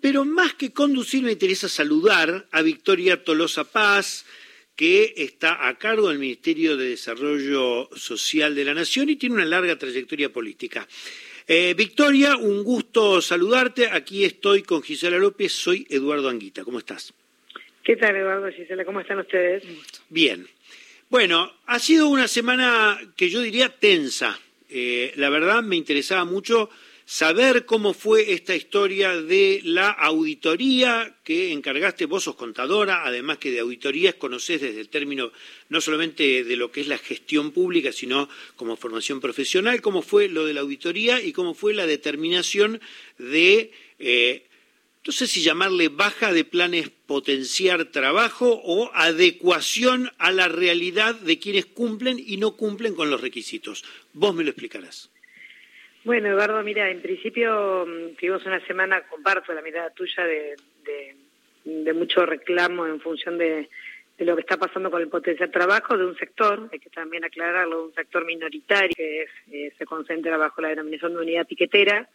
Pero 0.00 0.24
más 0.24 0.54
que 0.54 0.72
conducir, 0.72 1.22
me 1.22 1.32
interesa 1.32 1.68
saludar 1.68 2.46
a 2.50 2.62
Victoria 2.62 3.22
Tolosa 3.22 3.64
Paz, 3.64 4.26
que 4.74 5.14
está 5.16 5.68
a 5.68 5.78
cargo 5.78 6.08
del 6.08 6.18
Ministerio 6.18 6.76
de 6.76 6.90
Desarrollo 6.90 7.88
Social 7.96 8.54
de 8.54 8.64
la 8.64 8.74
Nación 8.74 9.08
y 9.08 9.16
tiene 9.16 9.36
una 9.36 9.44
larga 9.44 9.76
trayectoria 9.76 10.30
política. 10.30 10.86
Eh, 11.48 11.74
Victoria, 11.76 12.36
un 12.36 12.62
gusto 12.62 13.22
saludarte. 13.22 13.88
Aquí 13.90 14.24
estoy 14.24 14.62
con 14.62 14.82
Gisela 14.82 15.16
López, 15.16 15.52
soy 15.52 15.86
Eduardo 15.88 16.28
Anguita. 16.28 16.64
¿Cómo 16.64 16.78
estás? 16.78 17.14
¿Qué 17.82 17.96
tal, 17.96 18.16
Eduardo, 18.16 18.50
Gisela? 18.50 18.84
¿Cómo 18.84 19.00
están 19.00 19.20
ustedes? 19.20 19.62
Bien. 20.08 20.46
Bueno, 21.08 21.52
ha 21.66 21.78
sido 21.78 22.08
una 22.08 22.26
semana 22.26 22.98
que 23.16 23.30
yo 23.30 23.40
diría 23.40 23.68
tensa. 23.68 24.38
Eh, 24.68 25.12
la 25.16 25.30
verdad 25.30 25.62
me 25.62 25.76
interesaba 25.76 26.24
mucho 26.24 26.68
saber 27.06 27.66
cómo 27.66 27.94
fue 27.94 28.32
esta 28.32 28.56
historia 28.56 29.22
de 29.22 29.60
la 29.62 29.90
auditoría 29.90 31.16
que 31.22 31.52
encargaste, 31.52 32.04
vos 32.04 32.24
sos 32.24 32.34
contadora, 32.34 33.06
además 33.06 33.38
que 33.38 33.52
de 33.52 33.60
auditorías 33.60 34.16
conocés 34.16 34.60
desde 34.60 34.80
el 34.80 34.88
término 34.88 35.30
no 35.68 35.80
solamente 35.80 36.42
de 36.42 36.56
lo 36.56 36.72
que 36.72 36.80
es 36.80 36.88
la 36.88 36.98
gestión 36.98 37.52
pública, 37.52 37.92
sino 37.92 38.28
como 38.56 38.76
formación 38.76 39.20
profesional, 39.20 39.80
cómo 39.80 40.02
fue 40.02 40.28
lo 40.28 40.44
de 40.44 40.54
la 40.54 40.62
auditoría 40.62 41.22
y 41.22 41.32
cómo 41.32 41.54
fue 41.54 41.74
la 41.74 41.86
determinación 41.86 42.80
de, 43.18 43.70
eh, 44.00 44.44
no 45.06 45.12
sé 45.12 45.28
si 45.28 45.42
llamarle 45.42 45.88
baja 45.88 46.32
de 46.32 46.44
planes 46.44 46.90
potenciar 47.06 47.84
trabajo 47.92 48.60
o 48.64 48.90
adecuación 48.94 50.10
a 50.18 50.32
la 50.32 50.48
realidad 50.48 51.14
de 51.14 51.38
quienes 51.38 51.66
cumplen 51.66 52.18
y 52.18 52.36
no 52.38 52.56
cumplen 52.56 52.96
con 52.96 53.10
los 53.10 53.20
requisitos. 53.20 53.84
Vos 54.12 54.34
me 54.34 54.42
lo 54.42 54.50
explicarás. 54.50 55.10
Bueno, 56.06 56.28
Eduardo, 56.28 56.62
mira, 56.62 56.88
en 56.88 57.02
principio 57.02 57.84
mm, 57.84 58.14
tuvimos 58.14 58.46
una 58.46 58.64
semana, 58.64 59.02
comparto 59.08 59.52
la 59.52 59.60
mirada 59.60 59.90
tuya 59.90 60.24
de, 60.24 61.92
mucho 61.92 62.24
reclamo 62.24 62.86
en 62.86 63.00
función 63.00 63.36
de, 63.36 63.68
lo 64.18 64.36
que 64.36 64.42
está 64.42 64.56
pasando 64.56 64.88
con 64.88 65.02
el 65.02 65.08
potencial 65.08 65.50
trabajo 65.50 65.98
de 65.98 66.06
un 66.06 66.16
sector, 66.16 66.68
hay 66.72 66.78
que 66.78 66.90
también 66.90 67.24
aclararlo, 67.24 67.78
de 67.78 67.82
un 67.86 67.94
sector 67.94 68.24
minoritario 68.24 68.94
que 68.96 69.26
eh, 69.50 69.72
se 69.76 69.84
concentra 69.84 70.36
bajo 70.36 70.60
la 70.60 70.68
denominación 70.68 71.12
de 71.12 71.22
unidad 71.22 71.44
piquetera 71.48 72.08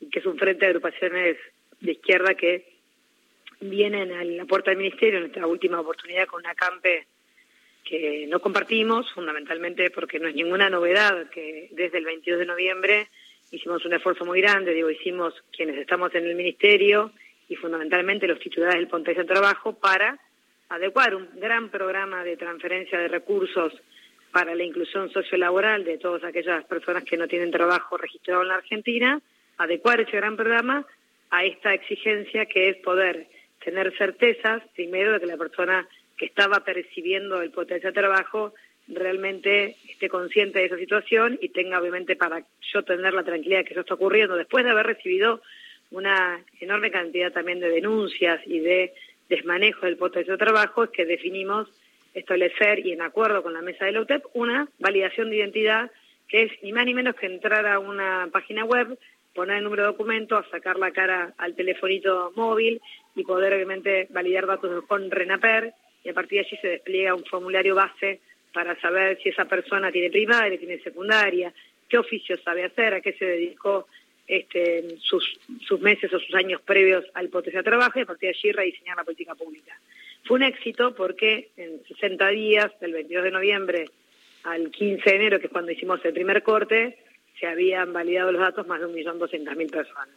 y 0.00 0.10
que 0.10 0.18
es 0.18 0.26
un 0.26 0.36
frente 0.36 0.66
de 0.66 0.72
agrupaciones 0.72 1.38
de 1.80 1.92
izquierda 1.92 2.34
que 2.34 2.74
vienen 3.58 4.12
a 4.12 4.22
la 4.22 4.44
puerta 4.44 4.70
del 4.70 4.80
ministerio 4.80 5.18
en 5.18 5.26
esta 5.26 5.46
última 5.46 5.80
oportunidad 5.80 6.26
con 6.26 6.40
una 6.40 6.54
campe 6.54 7.06
que 7.84 8.26
no 8.28 8.40
compartimos, 8.40 9.10
fundamentalmente 9.14 9.88
porque 9.88 10.18
no 10.18 10.28
es 10.28 10.34
ninguna 10.34 10.68
novedad 10.68 11.30
que 11.30 11.68
desde 11.70 11.96
el 11.96 12.04
22 12.04 12.40
de 12.40 12.46
noviembre 12.46 13.08
hicimos 13.50 13.84
un 13.84 13.94
esfuerzo 13.94 14.24
muy 14.24 14.40
grande, 14.40 14.72
digo, 14.72 14.90
hicimos 14.90 15.34
quienes 15.52 15.76
estamos 15.76 16.14
en 16.14 16.26
el 16.26 16.34
ministerio 16.34 17.12
y 17.48 17.56
fundamentalmente 17.56 18.26
los 18.26 18.38
titulares 18.38 18.76
del 18.76 18.88
Ponte 18.88 19.14
de 19.14 19.24
Trabajo 19.24 19.72
para 19.72 20.18
adecuar 20.68 21.14
un 21.14 21.28
gran 21.34 21.68
programa 21.68 22.22
de 22.22 22.36
transferencia 22.36 22.98
de 22.98 23.08
recursos 23.08 23.72
para 24.30 24.54
la 24.54 24.62
inclusión 24.62 25.10
sociolaboral 25.10 25.84
de 25.84 25.98
todas 25.98 26.22
aquellas 26.22 26.64
personas 26.64 27.02
que 27.02 27.16
no 27.16 27.26
tienen 27.26 27.50
trabajo 27.50 27.96
registrado 27.96 28.42
en 28.42 28.48
la 28.48 28.54
Argentina, 28.54 29.20
adecuar 29.58 30.00
ese 30.00 30.16
gran 30.16 30.36
programa 30.36 30.86
a 31.30 31.44
esta 31.44 31.74
exigencia 31.74 32.46
que 32.46 32.68
es 32.68 32.76
poder 32.78 33.26
tener 33.64 33.92
certezas, 33.98 34.62
primero, 34.74 35.12
de 35.12 35.20
que 35.20 35.26
la 35.26 35.36
persona 35.36 35.88
que 36.16 36.26
estaba 36.26 36.60
percibiendo 36.60 37.42
el 37.42 37.50
potencial 37.50 37.92
de 37.92 38.00
trabajo 38.00 38.54
realmente 38.92 39.76
esté 39.88 40.08
consciente 40.08 40.58
de 40.58 40.66
esa 40.66 40.76
situación 40.76 41.38
y 41.40 41.50
tenga 41.50 41.80
obviamente 41.80 42.16
para 42.16 42.44
yo 42.72 42.82
tener 42.82 43.14
la 43.14 43.24
tranquilidad 43.24 43.60
de 43.60 43.64
que 43.64 43.74
eso 43.74 43.80
está 43.80 43.94
ocurriendo 43.94 44.36
después 44.36 44.64
de 44.64 44.70
haber 44.70 44.86
recibido 44.86 45.42
una 45.90 46.42
enorme 46.60 46.90
cantidad 46.90 47.32
también 47.32 47.60
de 47.60 47.68
denuncias 47.68 48.40
y 48.46 48.60
de 48.60 48.92
desmanejo 49.28 49.86
del 49.86 49.96
potencial 49.96 50.38
de 50.38 50.44
trabajo 50.44 50.84
es 50.84 50.90
que 50.90 51.04
definimos 51.04 51.68
establecer 52.14 52.84
y 52.84 52.92
en 52.92 53.02
acuerdo 53.02 53.42
con 53.42 53.52
la 53.52 53.62
mesa 53.62 53.84
de 53.84 53.92
la 53.92 54.00
UTEP 54.00 54.24
una 54.34 54.68
validación 54.78 55.30
de 55.30 55.36
identidad 55.36 55.90
que 56.28 56.42
es 56.42 56.52
ni 56.62 56.72
más 56.72 56.86
ni 56.86 56.94
menos 56.94 57.16
que 57.16 57.26
entrar 57.26 57.66
a 57.66 57.80
una 57.80 58.28
página 58.32 58.64
web, 58.64 58.96
poner 59.34 59.58
el 59.58 59.64
número 59.64 59.82
de 59.82 59.88
documento, 59.88 60.44
sacar 60.50 60.78
la 60.78 60.92
cara 60.92 61.34
al 61.38 61.56
telefonito 61.56 62.32
móvil 62.36 62.80
y 63.16 63.24
poder 63.24 63.52
obviamente 63.54 64.06
validar 64.10 64.46
datos 64.46 64.84
con 64.84 65.10
RENAPER 65.10 65.72
y 66.04 66.08
a 66.08 66.14
partir 66.14 66.40
de 66.40 66.46
allí 66.46 66.56
se 66.58 66.68
despliega 66.68 67.14
un 67.14 67.24
formulario 67.24 67.74
base 67.74 68.20
para 68.52 68.78
saber 68.80 69.18
si 69.22 69.28
esa 69.30 69.44
persona 69.44 69.92
tiene 69.92 70.10
primaria, 70.10 70.58
tiene 70.58 70.80
secundaria, 70.80 71.52
qué 71.88 71.98
oficio 71.98 72.36
sabe 72.42 72.64
hacer, 72.64 72.94
a 72.94 73.00
qué 73.00 73.12
se 73.14 73.24
dedicó 73.24 73.86
este, 74.26 74.96
sus, 75.00 75.40
sus 75.66 75.80
meses 75.80 76.12
o 76.12 76.18
sus 76.20 76.34
años 76.34 76.60
previos 76.62 77.04
al 77.14 77.28
potencial 77.28 77.64
trabajo 77.64 77.98
y 77.98 78.02
a 78.02 78.06
partir 78.06 78.30
de 78.30 78.38
allí 78.38 78.52
rediseñar 78.52 78.96
la 78.96 79.04
política 79.04 79.34
pública. 79.34 79.78
Fue 80.24 80.36
un 80.36 80.44
éxito 80.44 80.94
porque 80.94 81.50
en 81.56 81.82
60 81.86 82.28
días, 82.28 82.70
del 82.80 82.92
22 82.92 83.24
de 83.24 83.30
noviembre 83.30 83.84
al 84.44 84.70
15 84.70 85.02
de 85.10 85.16
enero, 85.16 85.40
que 85.40 85.46
es 85.46 85.52
cuando 85.52 85.72
hicimos 85.72 86.04
el 86.04 86.12
primer 86.12 86.42
corte, 86.42 86.98
se 87.38 87.46
habían 87.46 87.92
validado 87.92 88.32
los 88.32 88.40
datos 88.40 88.66
más 88.66 88.80
de 88.80 88.86
1.200.000 88.86 89.70
personas. 89.70 90.08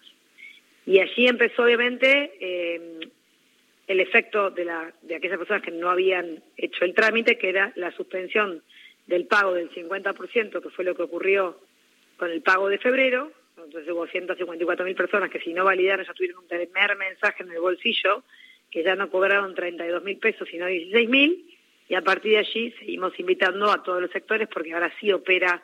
Y 0.85 0.99
allí 0.99 1.27
empezó, 1.27 1.63
obviamente, 1.63 2.33
eh, 2.39 2.99
el 3.87 3.99
efecto 3.99 4.49
de, 4.49 4.65
la, 4.65 4.93
de 5.01 5.15
aquellas 5.15 5.37
personas 5.37 5.61
que 5.61 5.71
no 5.71 5.89
habían 5.89 6.41
hecho 6.57 6.85
el 6.85 6.93
trámite, 6.93 7.37
que 7.37 7.49
era 7.49 7.71
la 7.75 7.91
suspensión 7.91 8.63
del 9.07 9.25
pago 9.25 9.53
del 9.53 9.69
50%, 9.71 10.61
que 10.61 10.69
fue 10.69 10.85
lo 10.85 10.95
que 10.95 11.03
ocurrió 11.03 11.59
con 12.17 12.31
el 12.31 12.41
pago 12.41 12.69
de 12.69 12.77
febrero. 12.77 13.31
Entonces 13.57 13.91
hubo 13.91 14.07
154.000 14.07 14.95
personas 14.95 15.29
que 15.29 15.39
si 15.39 15.53
no 15.53 15.65
validaron 15.65 16.05
ya 16.05 16.13
tuvieron 16.13 16.39
un 16.43 16.47
primer 16.47 16.95
mensaje 16.97 17.43
en 17.43 17.51
el 17.51 17.59
bolsillo, 17.59 18.23
que 18.71 18.83
ya 18.83 18.95
no 18.95 19.09
cobraron 19.09 19.55
32.000 19.55 20.19
pesos, 20.19 20.47
sino 20.49 20.67
16.000, 20.67 21.43
y 21.89 21.95
a 21.95 22.01
partir 22.01 22.31
de 22.31 22.37
allí 22.39 22.71
seguimos 22.79 23.17
invitando 23.19 23.69
a 23.71 23.83
todos 23.83 24.01
los 24.01 24.11
sectores 24.11 24.47
porque 24.47 24.73
ahora 24.73 24.91
sí 24.99 25.11
opera 25.11 25.61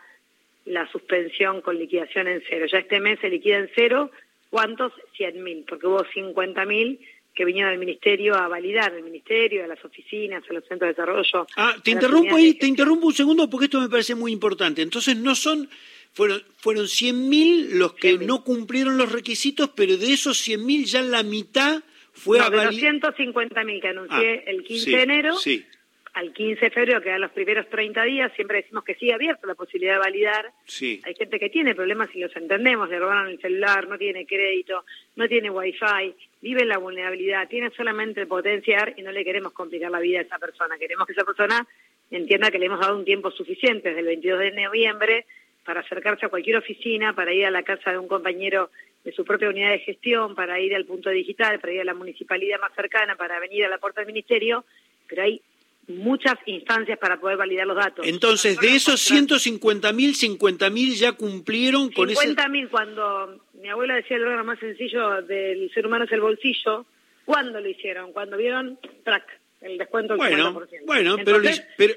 la 0.66 0.86
suspensión 0.92 1.62
con 1.62 1.80
liquidación 1.80 2.28
en 2.28 2.44
cero. 2.48 2.66
Ya 2.72 2.80
este 2.80 3.00
mes 3.00 3.20
se 3.20 3.30
liquida 3.30 3.58
en 3.58 3.70
cero, 3.74 4.12
¿cuántos? 4.50 4.94
100.000, 5.18 5.66
porque 5.68 5.88
hubo 5.88 6.04
50.000 6.04 7.00
que 7.40 7.46
vinieron 7.46 7.72
al 7.72 7.78
ministerio 7.78 8.36
a 8.36 8.50
validar, 8.50 8.94
el 8.94 9.02
ministerio, 9.02 9.64
a 9.64 9.68
las 9.68 9.82
oficinas, 9.86 10.44
a 10.50 10.52
los 10.52 10.66
centros 10.66 10.90
de 10.90 10.94
desarrollo. 10.94 11.48
Ah, 11.56 11.74
te 11.82 11.92
interrumpo 11.92 12.36
ahí, 12.36 12.56
te 12.56 12.68
interrumpo 12.68 13.08
un 13.08 13.14
segundo 13.14 13.50
porque 13.50 13.68
esto 13.68 13.80
me 13.80 13.88
parece 13.88 14.14
muy 14.14 14.34
importante. 14.34 14.82
Entonces 14.82 15.16
no 15.16 15.36
son, 15.36 15.70
fueron, 16.12 16.44
fueron 16.58 16.84
100.000 16.84 17.76
los 17.76 17.94
que 17.94 18.18
no 18.18 18.44
cumplieron 18.44 18.98
los 18.98 19.14
requisitos, 19.14 19.70
pero 19.70 19.96
de 19.96 20.12
esos 20.12 20.46
100.000 20.46 20.84
ya 20.84 21.02
la 21.02 21.24
mitad 21.24 21.82
fue 22.12 22.42
a 22.42 22.50
validar. 22.50 22.74
De 22.74 23.00
los 23.00 23.16
150.000 23.16 23.82
que 23.82 23.88
anuncié 23.88 24.44
ah, 24.46 24.50
el 24.50 24.64
15 24.66 24.90
de 24.90 25.02
enero, 25.02 25.38
sí 25.38 25.66
al 26.14 26.34
15 26.34 26.60
de 26.60 26.72
febrero, 26.72 27.02
que 27.02 27.10
eran 27.10 27.22
los 27.22 27.32
primeros 27.32 27.70
30 27.70 28.04
días, 28.04 28.32
siempre 28.36 28.58
decimos 28.58 28.84
que 28.84 28.96
sigue 28.96 29.14
abierto 29.14 29.48
la 29.48 29.56
posibilidad 29.56 29.94
de 29.94 30.00
validar. 30.00 30.52
Sí. 30.66 31.02
Hay 31.06 31.16
gente 31.16 31.40
que 31.40 31.50
tiene 31.50 31.76
problemas 31.76 32.10
y 32.14 32.20
los 32.20 32.36
entendemos, 32.36 32.90
le 32.90 33.00
robaron 33.00 33.30
el 33.30 33.40
celular, 33.40 33.88
no 33.88 33.98
tiene 33.98 34.26
crédito, 34.26 34.84
no 35.16 35.28
tiene 35.28 35.50
wifi, 35.50 36.16
vive 36.42 36.62
en 36.62 36.70
la 36.70 36.78
vulnerabilidad, 36.78 37.48
tiene 37.48 37.70
solamente 37.72 38.22
el 38.22 38.28
potenciar 38.28 38.94
y 38.98 39.02
no 39.02 39.12
le 39.12 39.24
queremos 39.24 39.52
complicar 39.54 39.92
la 39.92 40.00
vida 40.00 40.20
a 40.20 40.24
esa 40.24 40.40
persona. 40.40 40.78
Queremos 40.78 41.06
que 41.06 41.14
esa 41.14 41.26
persona 41.26 41.68
entienda 42.12 42.52
que 42.52 42.60
le 42.60 42.68
hemos 42.68 42.80
dado 42.80 42.98
un 42.98 43.06
tiempo 43.06 43.32
suficiente 43.32 43.90
desde 43.90 44.02
el 44.02 44.06
22 44.08 44.40
de 44.40 44.52
noviembre 44.52 45.26
para 45.66 45.82
acercarse 45.82 46.26
a 46.26 46.30
cualquier 46.30 46.58
oficina, 46.58 47.14
para 47.14 47.34
ir 47.34 47.46
a 47.46 47.52
la 47.52 47.64
casa 47.64 47.92
de 47.92 47.98
un 47.98 48.08
compañero 48.08 48.72
de 49.04 49.12
su 49.12 49.24
propia 49.24 49.50
unidad 49.50 49.72
de 49.72 49.80
gestión, 49.80 50.36
para 50.36 50.60
ir 50.60 50.76
al 50.76 50.86
punto 50.86 51.10
digital, 51.10 51.60
para 51.60 51.74
ir 51.74 51.82
a 51.82 51.86
la 51.86 51.94
municipalidad 51.94 52.60
más 52.60 52.74
cercana, 52.74 53.16
para 53.16 53.40
venir 53.40 53.66
a 53.66 53.70
la 53.70 53.78
puerta 53.78 54.02
del 54.02 54.08
ministerio, 54.08 54.66
pero 55.08 55.24
hay 55.24 55.42
muchas 55.88 56.36
instancias 56.46 56.98
para 57.00 57.20
poder 57.20 57.38
validar 57.38 57.66
los 57.66 57.76
datos. 57.76 58.06
Entonces, 58.08 58.60
de 58.60 58.76
esos 58.76 59.10
150.000, 59.10 60.40
50.000 60.40 60.94
ya 60.96 61.14
cumplieron 61.14 61.92
con 61.92 62.10
ese... 62.10 62.36
50.000 62.36 62.70
cuando 62.70 63.40
mi 63.60 63.70
abuela 63.70 63.96
decía 63.96 64.18
el 64.18 64.24
órgano 64.24 64.44
más 64.44 64.60
sencillo 64.60 65.22
del 65.22 65.72
ser 65.74 65.86
humano 65.86 66.06
es 66.06 66.12
el 66.12 66.22
bolsillo, 66.22 66.86
¿cuándo 67.26 67.60
lo 67.60 67.70
hicieron? 67.70 68.14
Cuando 68.14 68.38
vieron, 68.38 68.80
track, 69.04 69.26
el 69.62 69.78
descuento 69.78 70.14
del 70.14 70.18
bueno, 70.18 70.54
50%. 70.62 70.86
Bueno, 70.86 71.18
pero, 71.24 71.42
pero 71.78 71.94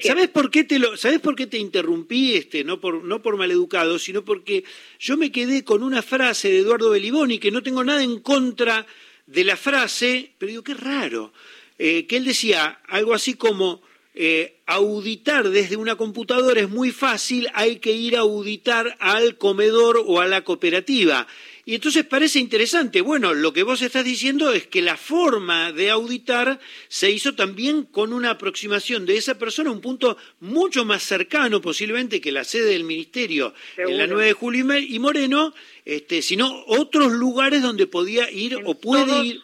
¿Sabes 0.00 0.28
por 0.28 0.50
qué 0.50 0.64
te 0.64 0.78
lo, 0.78 0.96
sabes 0.96 1.20
por 1.20 1.36
qué 1.36 1.46
te 1.46 1.58
interrumpí 1.58 2.34
este, 2.34 2.64
no 2.64 2.80
por 2.80 3.04
no 3.04 3.20
por 3.20 3.36
maleducado, 3.36 3.98
sino 3.98 4.24
porque 4.24 4.64
yo 4.98 5.18
me 5.18 5.30
quedé 5.30 5.62
con 5.62 5.82
una 5.82 6.00
frase 6.00 6.48
de 6.50 6.60
Eduardo 6.60 6.90
Beliboni 6.90 7.38
que 7.38 7.50
no 7.50 7.62
tengo 7.62 7.84
nada 7.84 8.02
en 8.02 8.20
contra 8.20 8.86
de 9.26 9.44
la 9.44 9.56
frase, 9.56 10.32
pero 10.38 10.50
digo 10.50 10.64
qué 10.64 10.74
raro. 10.74 11.32
Eh, 11.78 12.06
que 12.06 12.16
él 12.16 12.24
decía 12.24 12.80
algo 12.88 13.12
así 13.12 13.34
como, 13.34 13.82
eh, 14.20 14.62
auditar 14.66 15.48
desde 15.48 15.76
una 15.76 15.94
computadora 15.94 16.60
es 16.60 16.68
muy 16.68 16.90
fácil, 16.90 17.46
hay 17.54 17.76
que 17.76 17.92
ir 17.92 18.16
a 18.16 18.20
auditar 18.20 18.96
al 18.98 19.38
comedor 19.38 20.02
o 20.04 20.20
a 20.20 20.26
la 20.26 20.42
cooperativa. 20.42 21.28
Y 21.64 21.76
entonces 21.76 22.04
parece 22.04 22.40
interesante. 22.40 23.00
Bueno, 23.00 23.32
lo 23.32 23.52
que 23.52 23.62
vos 23.62 23.80
estás 23.80 24.04
diciendo 24.04 24.50
es 24.52 24.66
que 24.66 24.82
la 24.82 24.96
forma 24.96 25.70
de 25.70 25.90
auditar 25.90 26.58
se 26.88 27.12
hizo 27.12 27.36
también 27.36 27.84
con 27.84 28.12
una 28.12 28.30
aproximación 28.30 29.06
de 29.06 29.18
esa 29.18 29.38
persona 29.38 29.70
a 29.70 29.74
un 29.74 29.80
punto 29.80 30.16
mucho 30.40 30.84
más 30.84 31.04
cercano 31.04 31.60
posiblemente 31.60 32.20
que 32.20 32.32
la 32.32 32.42
sede 32.42 32.70
del 32.70 32.82
ministerio 32.82 33.54
en 33.76 33.98
la 33.98 34.08
9 34.08 34.26
de 34.26 34.32
julio 34.32 34.78
y 34.78 34.98
Moreno, 34.98 35.54
este, 35.84 36.22
sino 36.22 36.64
otros 36.66 37.12
lugares 37.12 37.62
donde 37.62 37.86
podía 37.86 38.28
ir 38.32 38.56
o 38.64 38.74
puede 38.74 39.24
ir 39.24 39.42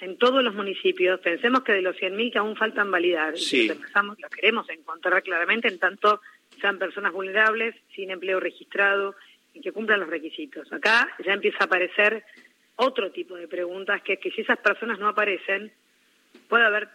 en 0.00 0.18
todos 0.18 0.42
los 0.42 0.54
municipios. 0.54 1.20
Pensemos 1.20 1.62
que 1.62 1.72
de 1.72 1.82
los 1.82 1.96
100.000 1.96 2.32
que 2.32 2.38
aún 2.38 2.56
faltan 2.56 2.90
validar, 2.90 3.34
y 3.36 3.70
empezamos, 3.70 4.18
lo 4.20 4.28
queremos 4.28 4.68
encontrar 4.70 5.22
claramente 5.22 5.68
en 5.68 5.78
tanto 5.78 6.20
sean 6.60 6.78
personas 6.78 7.12
vulnerables, 7.12 7.74
sin 7.94 8.10
empleo 8.10 8.40
registrado 8.40 9.14
y 9.52 9.60
que 9.60 9.72
cumplan 9.72 10.00
los 10.00 10.08
requisitos. 10.08 10.72
Acá 10.72 11.08
ya 11.24 11.32
empieza 11.32 11.58
a 11.60 11.64
aparecer 11.64 12.24
otro 12.76 13.10
tipo 13.10 13.36
de 13.36 13.48
preguntas, 13.48 14.02
que 14.02 14.14
es 14.14 14.18
que 14.20 14.30
si 14.30 14.40
esas 14.42 14.58
personas 14.58 14.98
no 14.98 15.08
aparecen, 15.08 15.72
puede 16.48 16.64
haber 16.64 16.88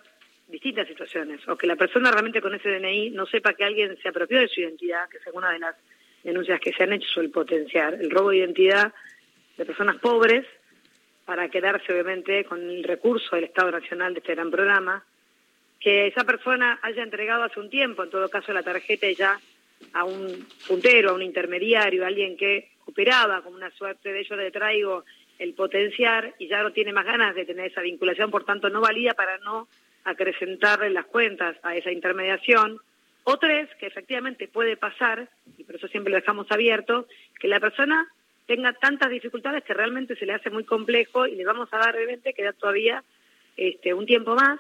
distintas 0.48 0.88
situaciones, 0.88 1.48
o 1.48 1.56
que 1.56 1.68
la 1.68 1.76
persona 1.76 2.12
realmente 2.12 2.42
con 2.42 2.56
ese 2.56 2.70
DNI 2.70 3.12
no 3.12 3.26
sepa 3.26 3.54
que 3.54 3.64
alguien 3.64 3.98
se 4.02 4.10
apropió 4.10 4.40
de 4.40 4.48
su 4.48 4.62
identidad, 4.62 5.08
que 5.10 5.18
es 5.18 5.24
una 5.32 5.52
de 5.52 5.60
las 5.60 5.76
denuncias 6.24 6.60
que 6.60 6.74
se 6.74 6.84
han 6.84 6.94
hecho 6.94 7.08
suele 7.08 7.30
potenciar 7.30 7.94
el 7.94 8.10
robo 8.10 8.32
de 8.32 8.38
identidad 8.38 8.94
de 9.58 9.66
personas 9.66 9.98
pobres 9.98 10.46
para 11.30 11.48
quedarse 11.48 11.94
obviamente 11.94 12.44
con 12.44 12.60
el 12.60 12.84
recurso 12.84 13.36
del 13.36 13.46
Estado 13.46 13.70
Nacional 13.70 14.16
de 14.16 14.20
este 14.20 14.34
gran 14.34 14.50
programa, 14.50 15.06
que 15.80 16.08
esa 16.08 16.24
persona 16.24 16.80
haya 16.82 17.04
entregado 17.04 17.44
hace 17.44 17.60
un 17.60 17.70
tiempo, 17.70 18.04
en 18.04 18.10
todo 18.10 18.28
caso 18.30 18.52
la 18.52 18.64
tarjeta 18.64 19.06
ya 19.12 19.40
a 19.94 20.06
un 20.06 20.48
puntero, 20.68 21.12
a 21.12 21.14
un 21.14 21.22
intermediario, 21.22 22.04
a 22.04 22.08
alguien 22.08 22.36
que 22.36 22.72
operaba 22.88 23.44
como 23.44 23.58
una 23.58 23.70
suerte 23.70 24.12
de 24.12 24.24
yo 24.24 24.36
le 24.36 24.50
traigo 24.50 25.06
el 25.38 25.54
potenciar 25.54 26.34
y 26.40 26.48
ya 26.48 26.64
no 26.64 26.72
tiene 26.72 26.94
más 26.94 27.06
ganas 27.06 27.36
de 27.36 27.46
tener 27.46 27.68
esa 27.68 27.82
vinculación, 27.82 28.32
por 28.32 28.44
tanto 28.44 28.72
no 28.72 28.82
valía 28.82 29.14
para 29.14 29.38
no 29.38 29.68
acrecentarle 30.06 30.90
las 30.90 31.06
cuentas 31.06 31.58
a 31.62 31.76
esa 31.76 31.92
intermediación. 31.92 32.80
O 33.26 33.38
tres, 33.38 33.70
que 33.80 33.86
efectivamente 33.86 34.48
puede 34.48 34.78
pasar, 34.78 35.30
y 35.60 35.64
por 35.64 35.76
eso 35.76 35.88
siempre 35.90 36.10
lo 36.10 36.18
dejamos 36.18 36.48
abierto, 36.50 37.06
que 37.40 37.48
la 37.48 37.60
persona 37.60 38.08
tenga 38.50 38.74
tantas 38.74 39.12
dificultades 39.12 39.64
que 39.64 39.76
realmente 39.76 40.16
se 40.16 40.26
le 40.26 40.34
hace 40.34 40.50
muy 40.50 40.64
complejo 40.64 41.28
y 41.28 41.36
le 41.36 41.46
vamos 41.46 41.70
a 41.72 41.78
dar 41.78 41.96
obviamente 41.96 42.34
que 42.34 42.42
da 42.42 42.52
todavía 42.52 43.04
este, 43.56 43.94
un 43.94 44.08
tiempo 44.08 44.34
más. 44.34 44.60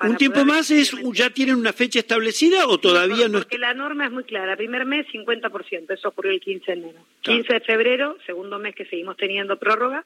¿Un 0.00 0.16
tiempo 0.16 0.44
más 0.44 0.70
es 0.70 0.92
ya 1.12 1.30
tienen 1.30 1.56
una 1.56 1.72
fecha 1.72 1.98
establecida 1.98 2.68
o 2.68 2.78
todavía 2.78 3.26
no? 3.26 3.38
Porque 3.38 3.58
la 3.58 3.74
norma 3.74 4.04
es 4.04 4.12
muy 4.12 4.22
clara. 4.22 4.56
Primer 4.56 4.84
mes 4.84 5.08
50%, 5.08 5.92
eso 5.92 6.08
ocurrió 6.08 6.30
el 6.30 6.40
15 6.40 6.66
de 6.66 6.72
enero. 6.78 7.00
15 7.22 7.52
de 7.52 7.60
febrero, 7.60 8.16
segundo 8.26 8.60
mes 8.60 8.76
que 8.76 8.84
seguimos 8.84 9.16
teniendo 9.16 9.58
prórroga, 9.58 10.04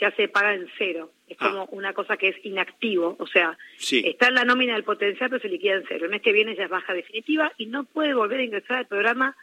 ya 0.00 0.10
se 0.12 0.28
paga 0.28 0.54
en 0.54 0.66
cero. 0.78 1.10
Es 1.28 1.36
ah. 1.40 1.50
como 1.50 1.64
una 1.72 1.92
cosa 1.92 2.16
que 2.16 2.28
es 2.28 2.36
inactivo, 2.42 3.16
o 3.18 3.26
sea, 3.26 3.58
está 3.78 4.28
en 4.28 4.34
la 4.34 4.44
nómina 4.44 4.72
del 4.72 4.84
potencial 4.84 5.28
pero 5.28 5.42
se 5.42 5.50
liquida 5.50 5.74
en 5.74 5.84
cero. 5.86 6.06
El 6.06 6.10
mes 6.10 6.22
que 6.22 6.32
viene 6.32 6.56
ya 6.56 6.64
es 6.64 6.70
baja 6.70 6.94
definitiva 6.94 7.52
y 7.58 7.66
no 7.66 7.84
puede 7.84 8.14
volver 8.14 8.40
a 8.40 8.44
ingresar 8.44 8.78
al 8.78 8.86
programa 8.86 9.36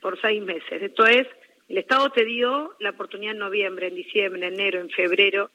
por 0.00 0.20
seis 0.20 0.40
meses. 0.40 0.82
Esto 0.82 1.04
es 1.06 1.26
el 1.70 1.78
Estado 1.78 2.10
te 2.10 2.24
dio 2.24 2.74
la 2.80 2.90
oportunidad 2.90 3.32
en 3.32 3.38
noviembre, 3.38 3.86
en 3.86 3.94
diciembre, 3.94 4.44
en 4.44 4.54
enero, 4.54 4.80
en 4.80 4.90
febrero 4.90 5.50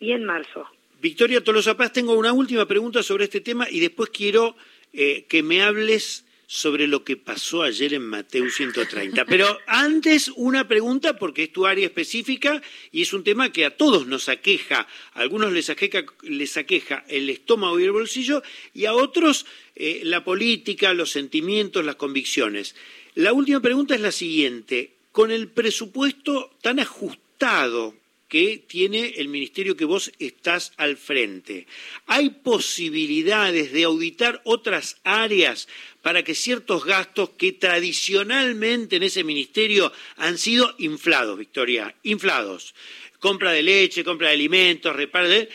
y 0.00 0.10
en 0.10 0.24
marzo. 0.24 0.66
Victoria 1.00 1.44
Tolosa 1.44 1.76
Paz, 1.76 1.92
tengo 1.92 2.14
una 2.14 2.32
última 2.32 2.66
pregunta 2.66 3.04
sobre 3.04 3.24
este 3.24 3.40
tema 3.40 3.68
y 3.70 3.78
después 3.78 4.10
quiero 4.10 4.56
eh, 4.92 5.26
que 5.28 5.44
me 5.44 5.62
hables 5.62 6.26
sobre 6.48 6.88
lo 6.88 7.04
que 7.04 7.16
pasó 7.16 7.62
ayer 7.62 7.94
en 7.94 8.02
Mateo 8.02 8.50
130. 8.50 9.24
Pero 9.26 9.46
antes 9.68 10.32
una 10.34 10.66
pregunta 10.66 11.16
porque 11.16 11.44
es 11.44 11.52
tu 11.52 11.64
área 11.64 11.86
específica 11.86 12.60
y 12.90 13.02
es 13.02 13.12
un 13.12 13.22
tema 13.22 13.52
que 13.52 13.64
a 13.64 13.76
todos 13.76 14.08
nos 14.08 14.28
aqueja. 14.28 14.88
A 15.14 15.20
algunos 15.20 15.52
les 15.52 15.70
aqueja, 15.70 16.04
les 16.22 16.56
aqueja 16.56 17.04
el 17.06 17.30
estómago 17.30 17.78
y 17.78 17.84
el 17.84 17.92
bolsillo 17.92 18.42
y 18.74 18.86
a 18.86 18.92
otros 18.92 19.46
eh, 19.76 20.00
la 20.02 20.24
política, 20.24 20.92
los 20.94 21.12
sentimientos, 21.12 21.84
las 21.84 21.94
convicciones. 21.94 22.74
La 23.14 23.32
última 23.32 23.60
pregunta 23.60 23.94
es 23.94 24.00
la 24.00 24.10
siguiente 24.10 24.94
con 25.12 25.30
el 25.30 25.48
presupuesto 25.48 26.50
tan 26.62 26.78
ajustado 26.80 27.94
que 28.30 28.62
tiene 28.64 29.14
el 29.16 29.26
ministerio 29.26 29.76
que 29.76 29.84
vos 29.84 30.12
estás 30.20 30.72
al 30.76 30.96
frente. 30.96 31.66
¿Hay 32.06 32.30
posibilidades 32.30 33.72
de 33.72 33.82
auditar 33.82 34.40
otras 34.44 35.00
áreas 35.02 35.68
para 36.00 36.22
que 36.22 36.36
ciertos 36.36 36.84
gastos 36.84 37.30
que 37.30 37.52
tradicionalmente 37.52 38.96
en 38.96 39.02
ese 39.02 39.24
ministerio 39.24 39.92
han 40.16 40.38
sido 40.38 40.76
inflados, 40.78 41.36
Victoria, 41.36 41.96
inflados? 42.04 42.76
Compra 43.18 43.50
de 43.50 43.64
leche, 43.64 44.04
compra 44.04 44.28
de 44.28 44.34
alimentos, 44.34 44.94
reparo 44.94 45.28
de... 45.28 45.48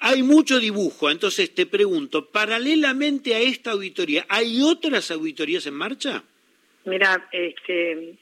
Hay 0.00 0.22
mucho 0.22 0.60
dibujo, 0.60 1.10
entonces 1.10 1.54
te 1.54 1.64
pregunto, 1.64 2.30
paralelamente 2.30 3.34
a 3.34 3.40
esta 3.40 3.72
auditoría, 3.72 4.26
¿hay 4.28 4.60
otras 4.60 5.10
auditorías 5.10 5.66
en 5.66 5.74
marcha? 5.74 6.22
Mira, 6.84 7.28
este, 7.32 8.14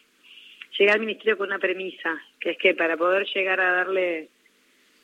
llegué 0.78 0.90
al 0.90 1.00
ministerio 1.00 1.36
con 1.38 1.48
una 1.48 1.58
premisa, 1.58 2.20
que 2.40 2.50
es 2.50 2.58
que 2.58 2.74
para 2.74 2.96
poder 2.96 3.26
llegar 3.26 3.60
a 3.60 3.72
darle 3.72 4.28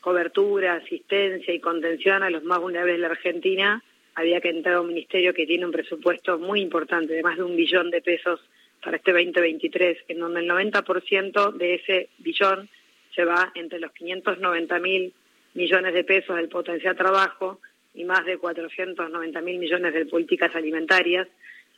cobertura, 0.01 0.75
asistencia 0.75 1.53
y 1.53 1.61
contención 1.61 2.23
a 2.23 2.31
los 2.31 2.45
más 2.45 2.61
vulnerables 2.61 2.97
de 2.97 3.03
la 3.03 3.09
Argentina, 3.09 3.83
había 4.15 4.41
que 4.41 4.49
entrar 4.49 4.77
a 4.77 4.81
un 4.81 4.89
ministerio 4.89 5.35
que 5.35 5.47
tiene 5.47 5.67
un 5.67 5.73
presupuesto 5.73 6.39
muy 6.39 6.61
importante, 6.61 7.15
de 7.15 7.23
más 7.23 7.37
de 7.37 7.45
un 7.45 7.57
billón 7.57 7.91
de 7.91 8.01
pesos 8.01 8.41
para 8.83 8.97
este 8.97 9.13
2023, 9.13 9.99
en 10.09 10.19
donde 10.21 10.41
el 10.41 10.49
90% 10.49 11.53
de 11.53 11.75
ese 11.75 12.09
billón 12.19 12.69
se 13.15 13.25
va 13.25 13.51
entre 13.55 13.81
los 13.81 13.93
590 13.93 14.79
mil 14.79 15.13
millones 15.55 15.95
de 15.95 16.05
pesos 16.05 16.37
del 16.37 16.49
potencial 16.49 16.97
trabajo 16.97 17.61
y 17.95 18.05
más 18.05 18.25
de 18.25 18.39
490 18.39 19.41
mil 19.41 19.59
millones 19.59 19.95
de 19.95 20.07
políticas 20.07 20.55
alimentarias, 20.55 21.27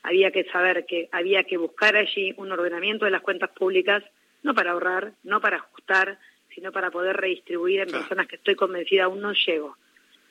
había 0.02 0.30
que 0.30 0.44
saber 0.44 0.86
que 0.86 1.08
había 1.12 1.44
que 1.44 1.56
buscar 1.56 1.96
allí 1.96 2.34
un 2.36 2.52
ordenamiento 2.52 3.04
de 3.04 3.10
las 3.10 3.22
cuentas 3.22 3.50
públicas, 3.50 4.02
no 4.42 4.54
para 4.54 4.72
ahorrar, 4.72 5.12
no 5.22 5.40
para 5.40 5.56
ajustar, 5.56 6.18
sino 6.54 6.72
para 6.72 6.90
poder 6.90 7.16
redistribuir 7.16 7.80
en 7.80 7.90
personas 7.90 8.26
que 8.26 8.36
estoy 8.36 8.54
convencida 8.54 9.04
aún 9.04 9.20
no 9.20 9.32
llego. 9.32 9.76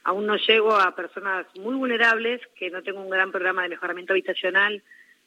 Aún 0.04 0.25
no 0.25 0.38
llego 0.38 0.75
a 0.75 0.95
personas 0.95 1.45
muy 1.56 1.75
vulnerables, 1.75 2.42
que 2.56 2.69
no 2.69 2.81
tengo 2.81 3.01
un 3.01 3.10
gran 3.10 3.31
programa 3.31 3.63
de 3.63 3.69
mejoramiento 3.69 4.13
habitacional 4.13 4.81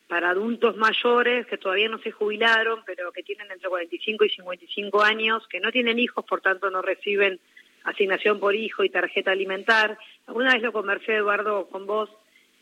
para 0.09 0.31
adultos 0.31 0.77
mayores 0.77 1.47
que 1.47 1.57
todavía 1.57 1.89
no 1.89 1.99
se 1.99 2.11
jubilaron, 2.11 2.81
pero 2.85 3.13
que 3.13 3.23
tienen 3.23 3.51
entre 3.51 3.69
45 3.69 4.25
y 4.25 4.31
55 4.31 5.03
años, 5.03 5.47
que 5.49 5.61
no 5.61 5.71
tienen 5.71 5.99
hijos, 5.99 6.25
por 6.25 6.41
tanto 6.41 6.71
no 6.71 6.83
reciben 6.83 7.41
asignación 7.85 8.39
por 8.39 8.55
hijo 8.55 8.85
y 8.85 8.91
tarjeta 8.91 9.31
alimentar. 9.31 9.99
Alguna 10.27 10.53
vez 10.55 10.63
lo 10.63 10.73
conversé, 10.73 11.17
Eduardo, 11.17 11.69
con 11.69 11.87
vos, 11.87 12.11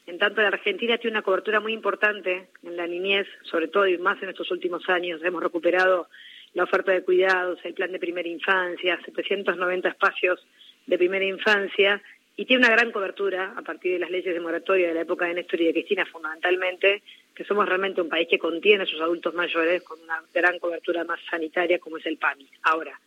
en 0.06 0.18
tanto, 0.18 0.42
la 0.42 0.48
Argentina 0.48 0.98
tiene 0.98 1.16
una 1.16 1.22
cobertura 1.22 1.60
muy 1.60 1.72
importante 1.72 2.48
en 2.62 2.76
la 2.76 2.86
niñez, 2.86 3.26
sobre 3.42 3.68
todo 3.68 3.86
y 3.86 3.98
más 3.98 4.22
en 4.22 4.30
estos 4.30 4.50
últimos 4.50 4.88
años. 4.88 5.20
Hemos 5.22 5.42
recuperado 5.42 6.08
la 6.54 6.64
oferta 6.64 6.92
de 6.92 7.04
cuidados, 7.04 7.58
el 7.64 7.74
plan 7.74 7.92
de 7.92 7.98
primera 7.98 8.28
infancia, 8.28 8.98
790 9.04 9.88
espacios 9.88 10.44
de 10.86 10.98
primera 10.98 11.24
infancia 11.24 12.02
y 12.36 12.46
tiene 12.46 12.66
una 12.66 12.74
gran 12.74 12.90
cobertura 12.90 13.52
a 13.56 13.62
partir 13.62 13.92
de 13.92 13.98
las 13.98 14.10
leyes 14.10 14.32
de 14.32 14.40
moratoria 14.40 14.88
de 14.88 14.94
la 14.94 15.02
época 15.02 15.26
de 15.26 15.34
Néstor 15.34 15.60
y 15.60 15.66
de 15.66 15.72
Cristina, 15.72 16.06
fundamentalmente, 16.06 17.02
que 17.34 17.44
somos 17.44 17.68
realmente 17.68 18.00
un 18.00 18.08
país 18.08 18.28
que 18.28 18.38
contiene 18.38 18.84
a 18.84 18.86
sus 18.86 19.00
adultos 19.00 19.34
mayores 19.34 19.82
con 19.82 20.00
una 20.00 20.22
gran 20.32 20.58
cobertura 20.58 21.04
más 21.04 21.20
sanitaria 21.30 21.78
como 21.78 21.98
es 21.98 22.06
el 22.06 22.16
PAMI. 22.16 22.48
Ahora, 22.62 22.98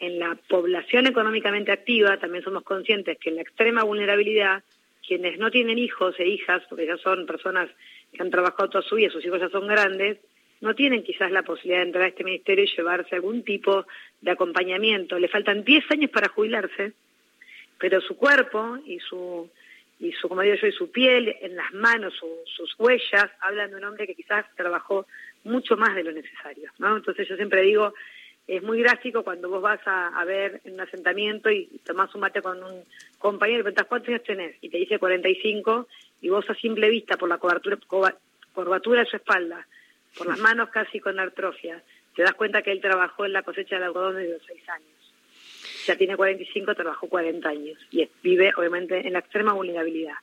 en 0.00 0.18
la 0.18 0.36
población 0.48 1.06
económicamente 1.06 1.72
activa 1.72 2.18
también 2.18 2.42
somos 2.42 2.62
conscientes 2.62 3.18
que 3.18 3.30
en 3.30 3.36
la 3.36 3.42
extrema 3.42 3.84
vulnerabilidad 3.84 4.62
quienes 5.06 5.38
no 5.38 5.50
tienen 5.50 5.78
hijos 5.78 6.14
e 6.18 6.26
hijas, 6.26 6.62
porque 6.68 6.86
ya 6.86 6.96
son 6.98 7.26
personas 7.26 7.70
que 8.12 8.22
han 8.22 8.30
trabajado 8.30 8.70
toda 8.70 8.84
su 8.84 8.96
vida, 8.96 9.10
sus 9.10 9.24
hijos 9.24 9.40
ya 9.40 9.48
son 9.48 9.66
grandes, 9.66 10.18
no 10.60 10.74
tienen 10.74 11.02
quizás 11.02 11.30
la 11.30 11.42
posibilidad 11.42 11.80
de 11.80 11.86
entrar 11.86 12.04
a 12.04 12.08
este 12.08 12.24
ministerio 12.24 12.64
y 12.64 12.76
llevarse 12.76 13.14
algún 13.14 13.42
tipo 13.42 13.86
de 14.20 14.30
acompañamiento. 14.30 15.18
Le 15.18 15.28
faltan 15.28 15.64
10 15.64 15.90
años 15.90 16.10
para 16.10 16.28
jubilarse, 16.28 16.92
pero 17.78 18.00
su 18.00 18.16
cuerpo 18.16 18.78
y 18.86 18.98
su, 19.00 19.50
y 20.00 20.12
su 20.12 20.28
como 20.28 20.42
digo 20.42 20.56
yo, 20.56 20.66
y 20.66 20.72
su 20.72 20.90
piel, 20.90 21.36
en 21.42 21.56
las 21.56 21.72
manos, 21.74 22.14
sus 22.46 22.74
huellas, 22.78 23.30
hablan 23.40 23.70
de 23.70 23.76
un 23.76 23.84
hombre 23.84 24.06
que 24.06 24.14
quizás 24.14 24.46
trabajó 24.56 25.06
mucho 25.44 25.76
más 25.76 25.94
de 25.94 26.04
lo 26.04 26.12
necesario. 26.12 26.70
¿no? 26.78 26.96
Entonces 26.96 27.28
yo 27.28 27.36
siempre 27.36 27.62
digo, 27.62 27.92
es 28.46 28.62
muy 28.62 28.80
gráfico 28.82 29.22
cuando 29.22 29.48
vos 29.48 29.62
vas 29.62 29.80
a, 29.86 30.22
ver 30.24 30.60
en 30.64 30.74
un 30.74 30.80
asentamiento 30.80 31.50
y 31.50 31.66
tomás 31.84 32.14
un 32.14 32.20
mate 32.20 32.42
con 32.42 32.62
un 32.62 32.84
compañero 33.18 33.60
y 33.60 33.62
preguntas 33.62 33.86
cuántos 33.86 34.08
años 34.08 34.22
tenés 34.22 34.56
y 34.60 34.68
te 34.68 34.78
dice 34.78 34.98
45 34.98 35.88
y 36.20 36.28
vos 36.28 36.48
a 36.50 36.54
simple 36.54 36.90
vista 36.90 37.16
por 37.16 37.28
la 37.28 37.38
cobertura, 37.38 37.78
curvatura 38.52 39.00
de 39.00 39.06
su 39.06 39.16
espalda, 39.16 39.66
por 40.16 40.26
las 40.26 40.38
manos 40.38 40.68
casi 40.68 41.00
con 41.00 41.18
artrofia, 41.18 41.82
te 42.14 42.22
das 42.22 42.34
cuenta 42.34 42.62
que 42.62 42.70
él 42.70 42.80
trabajó 42.80 43.24
en 43.24 43.32
la 43.32 43.42
cosecha 43.42 43.76
del 43.76 43.84
algodón 43.84 44.16
desde 44.16 44.34
los 44.34 44.42
6 44.46 44.68
años. 44.68 44.88
Ya 45.86 45.96
tiene 45.96 46.16
45, 46.16 46.74
trabajó 46.74 47.08
40 47.08 47.48
años 47.48 47.78
y 47.90 48.08
vive 48.22 48.52
obviamente 48.56 49.06
en 49.06 49.14
la 49.14 49.18
extrema 49.18 49.52
vulnerabilidad. 49.52 50.14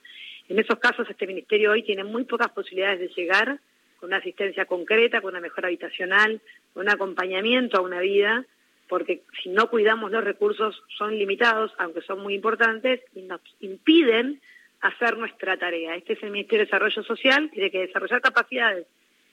En 0.47 0.59
esos 0.59 0.79
casos 0.79 1.09
este 1.09 1.27
ministerio 1.27 1.71
hoy 1.71 1.83
tiene 1.83 2.03
muy 2.03 2.23
pocas 2.23 2.49
posibilidades 2.51 2.99
de 2.99 3.07
llegar 3.09 3.59
con 3.99 4.09
una 4.09 4.17
asistencia 4.17 4.65
concreta, 4.65 5.21
con 5.21 5.31
una 5.31 5.39
mejora 5.39 5.67
habitacional, 5.67 6.41
un 6.75 6.89
acompañamiento 6.89 7.77
a 7.77 7.81
una 7.81 7.99
vida 7.99 8.45
porque 8.91 9.23
si 9.41 9.47
no 9.47 9.69
cuidamos 9.69 10.11
los 10.11 10.21
recursos 10.21 10.83
son 10.97 11.17
limitados, 11.17 11.71
aunque 11.77 12.01
son 12.01 12.19
muy 12.19 12.35
importantes, 12.35 12.99
y 13.15 13.21
nos 13.21 13.39
impiden 13.61 14.41
hacer 14.81 15.17
nuestra 15.17 15.55
tarea. 15.55 15.95
Este 15.95 16.11
es 16.11 16.23
el 16.23 16.31
Ministerio 16.31 16.59
de 16.59 16.65
Desarrollo 16.65 17.01
Social, 17.01 17.49
tiene 17.53 17.71
que 17.71 17.87
desarrollar 17.87 18.19
capacidades 18.19 18.85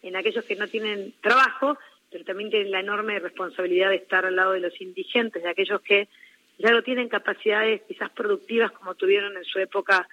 en 0.05 0.15
aquellos 0.15 0.45
que 0.45 0.55
no 0.55 0.69
tienen 0.69 1.13
trabajo, 1.21 1.77
pero 2.09 2.25
también 2.25 2.51
tiene 2.51 2.71
la 2.71 2.79
enorme 2.79 3.19
responsabilidad 3.19 3.91
de 3.91 3.97
estar 3.97 4.25
al 4.25 4.37
lado 4.37 4.53
de 4.53 4.61
los 4.61 4.81
indigentes, 4.81 5.43
de 5.43 5.49
aquellos 5.49 5.81
que 5.81 6.07
ya 6.59 6.71
no 6.71 6.85
tienen 6.85 7.09
capacidades 7.09 7.83
quizás 7.89 8.11
productivas 8.11 8.71
como 8.71 8.95
tuvieron 8.95 9.37
en 9.37 9.45
su 9.45 9.59
época 9.59 10.09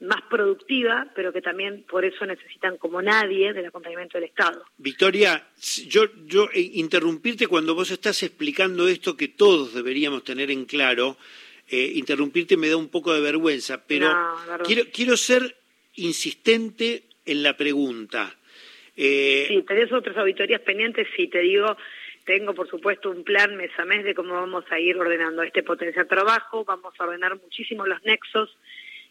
más 0.00 0.22
productiva, 0.28 1.10
pero 1.14 1.32
que 1.32 1.40
también 1.40 1.84
por 1.88 2.04
eso 2.04 2.26
necesitan 2.26 2.76
como 2.76 3.00
nadie 3.00 3.52
del 3.52 3.66
acompañamiento 3.66 4.18
del 4.18 4.28
Estado. 4.28 4.62
Victoria, 4.76 5.46
yo, 5.88 6.04
yo 6.26 6.50
eh, 6.52 6.70
interrumpirte 6.74 7.46
cuando 7.46 7.74
vos 7.74 7.90
estás 7.90 8.22
explicando 8.22 8.88
esto 8.88 9.16
que 9.16 9.28
todos 9.28 9.72
deberíamos 9.72 10.22
tener 10.22 10.50
en 10.50 10.66
claro, 10.66 11.16
eh, 11.68 11.92
interrumpirte 11.94 12.56
me 12.56 12.68
da 12.68 12.76
un 12.76 12.88
poco 12.88 13.14
de 13.14 13.20
vergüenza, 13.20 13.86
pero 13.86 14.14
quiero, 14.64 14.82
quiero 14.92 15.16
ser 15.16 15.56
insistente 15.94 17.04
en 17.24 17.42
la 17.42 17.56
pregunta. 17.56 18.36
Eh... 18.96 19.46
Sí, 19.48 19.62
tenés 19.62 19.90
otras 19.92 20.16
auditorías 20.18 20.60
pendientes, 20.60 21.08
sí, 21.16 21.28
te 21.28 21.40
digo, 21.40 21.74
tengo 22.26 22.54
por 22.54 22.68
supuesto 22.68 23.10
un 23.10 23.24
plan 23.24 23.56
mes 23.56 23.70
a 23.78 23.86
mes 23.86 24.04
de 24.04 24.14
cómo 24.14 24.34
vamos 24.34 24.64
a 24.70 24.78
ir 24.78 24.96
ordenando 24.96 25.42
este 25.42 25.62
potencial 25.62 26.06
trabajo, 26.06 26.64
vamos 26.64 26.94
a 26.98 27.04
ordenar 27.04 27.40
muchísimo 27.40 27.86
los 27.86 28.02
nexos 28.04 28.56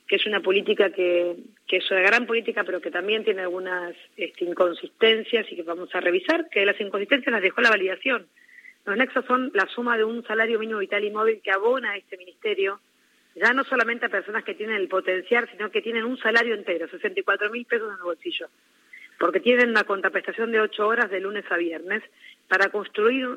que 0.07 0.17
es 0.17 0.25
una 0.25 0.39
política 0.39 0.91
que, 0.91 1.35
que 1.67 1.77
es 1.77 1.91
una 1.91 2.01
gran 2.01 2.27
política, 2.27 2.63
pero 2.63 2.79
que 2.79 2.91
también 2.91 3.23
tiene 3.23 3.41
algunas 3.41 3.95
este, 4.17 4.45
inconsistencias 4.45 5.51
y 5.51 5.55
que 5.55 5.63
vamos 5.63 5.93
a 5.95 5.99
revisar, 5.99 6.47
que 6.49 6.65
las 6.65 6.79
inconsistencias 6.79 7.31
las 7.31 7.41
dejó 7.41 7.61
la 7.61 7.71
validación. 7.71 8.27
Los 8.85 8.97
nexos 8.97 9.25
son 9.25 9.51
la 9.55 9.65
suma 9.67 9.97
de 9.97 10.03
un 10.03 10.23
salario 10.25 10.59
mínimo 10.59 10.79
vital 10.79 11.03
y 11.03 11.09
móvil 11.09 11.41
que 11.43 11.51
abona 11.51 11.97
este 11.97 12.17
ministerio, 12.17 12.79
ya 13.35 13.51
no 13.51 13.63
solamente 13.63 14.05
a 14.05 14.09
personas 14.09 14.43
que 14.43 14.53
tienen 14.53 14.75
el 14.75 14.87
potencial, 14.87 15.49
sino 15.51 15.71
que 15.71 15.81
tienen 15.81 16.05
un 16.05 16.17
salario 16.19 16.53
entero, 16.53 16.87
64 16.87 17.49
mil 17.49 17.65
pesos 17.65 17.89
en 17.89 17.97
el 17.97 18.03
bolsillo, 18.03 18.47
porque 19.19 19.39
tienen 19.39 19.69
una 19.69 19.85
contraprestación 19.85 20.51
de 20.51 20.61
ocho 20.61 20.87
horas 20.87 21.09
de 21.09 21.19
lunes 21.19 21.45
a 21.49 21.57
viernes 21.57 22.03
para 22.47 22.69
construir 22.69 23.27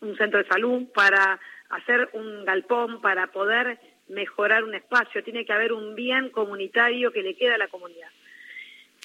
un 0.00 0.16
centro 0.16 0.42
de 0.42 0.48
salud, 0.48 0.84
para 0.94 1.40
hacer 1.70 2.10
un 2.12 2.44
galpón, 2.44 3.00
para 3.00 3.28
poder 3.28 3.78
mejorar 4.08 4.64
un 4.64 4.74
espacio, 4.74 5.22
tiene 5.22 5.44
que 5.44 5.52
haber 5.52 5.72
un 5.72 5.94
bien 5.94 6.30
comunitario 6.30 7.12
que 7.12 7.22
le 7.22 7.34
queda 7.34 7.54
a 7.54 7.58
la 7.58 7.68
comunidad. 7.68 8.08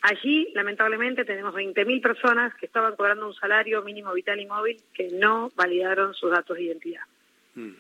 Allí, 0.02 0.52
lamentablemente, 0.54 1.24
tenemos 1.24 1.56
20.000 1.56 2.02
personas 2.02 2.54
que 2.56 2.66
estaban 2.66 2.96
cobrando 2.96 3.26
un 3.26 3.34
salario 3.34 3.82
mínimo 3.84 4.12
vital 4.14 4.40
y 4.40 4.46
móvil 4.46 4.78
que 4.94 5.10
no 5.14 5.50
validaron 5.56 6.14
sus 6.14 6.30
datos 6.30 6.58
de 6.58 6.64
identidad. 6.64 7.04
Mm. 7.56 7.72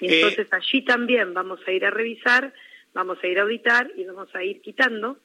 Y 0.00 0.14
entonces 0.14 0.46
eh, 0.46 0.50
allí 0.52 0.82
también 0.82 1.34
vamos 1.34 1.60
a 1.66 1.72
ir 1.72 1.84
a 1.84 1.90
revisar, 1.90 2.52
vamos 2.94 3.18
a 3.22 3.26
ir 3.26 3.38
a 3.38 3.42
auditar 3.42 3.90
y 3.96 4.04
vamos 4.04 4.34
a 4.34 4.42
ir 4.42 4.62
quitando 4.62 5.18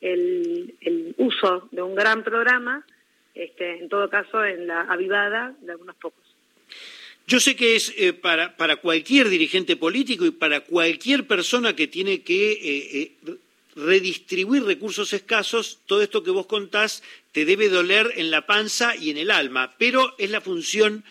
el, 0.00 0.74
el 0.80 1.14
uso 1.18 1.68
de 1.70 1.82
un 1.82 1.94
gran 1.94 2.22
programa, 2.22 2.86
este, 3.34 3.78
en 3.78 3.88
todo 3.88 4.08
caso 4.08 4.44
en 4.44 4.66
la 4.66 4.82
avivada 4.82 5.54
de 5.60 5.72
algunos 5.72 5.96
pocos. 5.96 6.24
Yo 7.26 7.40
sé 7.40 7.56
que 7.56 7.74
es 7.74 7.92
eh, 7.96 8.12
para, 8.12 8.56
para, 8.56 8.76
cualquier 8.76 9.28
dirigente 9.28 9.74
político 9.76 10.24
y 10.26 10.30
para 10.30 10.60
cualquier 10.60 11.26
persona 11.26 11.74
que 11.74 11.88
tiene 11.88 12.22
que 12.22 12.52
eh, 12.52 13.16
eh, 13.26 13.36
redistribuir 13.74 14.62
recursos 14.62 15.12
escasos, 15.12 15.80
todo 15.86 16.02
esto 16.02 16.22
que 16.22 16.30
vos 16.30 16.46
contás 16.46 17.02
te 17.32 17.44
debe 17.44 17.68
doler 17.68 18.12
en 18.16 18.30
la 18.30 18.46
panza 18.46 18.94
y 18.94 19.10
en 19.10 19.18
el 19.18 19.32
alma, 19.32 19.74
pero 19.76 20.14
es 20.18 20.30
la 20.30 20.40
función 20.40 21.04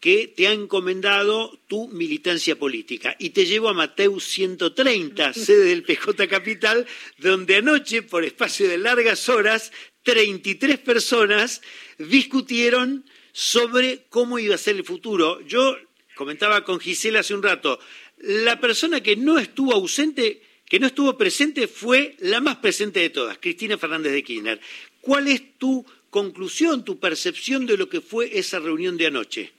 que 0.00 0.32
te 0.34 0.48
ha 0.48 0.52
encomendado 0.52 1.60
tu 1.68 1.88
militancia 1.88 2.56
política. 2.56 3.14
Y 3.18 3.30
te 3.30 3.44
llevo 3.44 3.68
a 3.68 3.74
Mateus 3.74 4.24
130, 4.24 5.32
sede 5.34 5.64
del 5.64 5.82
PJ 5.82 6.26
Capital, 6.26 6.86
donde 7.18 7.56
anoche, 7.56 8.02
por 8.02 8.24
espacio 8.24 8.66
de 8.66 8.78
largas 8.78 9.28
horas, 9.28 9.72
33 10.04 10.78
personas 10.78 11.60
discutieron 11.98 13.04
sobre 13.32 14.04
cómo 14.08 14.38
iba 14.38 14.54
a 14.54 14.58
ser 14.58 14.76
el 14.76 14.84
futuro. 14.84 15.40
Yo 15.42 15.76
comentaba 16.14 16.64
con 16.64 16.80
Gisela 16.80 17.20
hace 17.20 17.34
un 17.34 17.42
rato, 17.42 17.78
la 18.18 18.60
persona 18.60 19.02
que 19.02 19.16
no 19.16 19.38
estuvo 19.38 19.72
ausente, 19.72 20.42
que 20.68 20.78
no 20.78 20.86
estuvo 20.86 21.16
presente, 21.16 21.66
fue 21.66 22.14
la 22.20 22.40
más 22.40 22.56
presente 22.56 23.00
de 23.00 23.10
todas, 23.10 23.38
Cristina 23.38 23.78
Fernández 23.78 24.12
de 24.12 24.22
Kirchner. 24.22 24.60
¿Cuál 25.00 25.28
es 25.28 25.56
tu 25.58 25.84
conclusión, 26.10 26.84
tu 26.84 26.98
percepción 26.98 27.66
de 27.66 27.78
lo 27.78 27.88
que 27.88 28.00
fue 28.00 28.38
esa 28.38 28.58
reunión 28.58 28.98
de 28.98 29.06
anoche? 29.06 29.52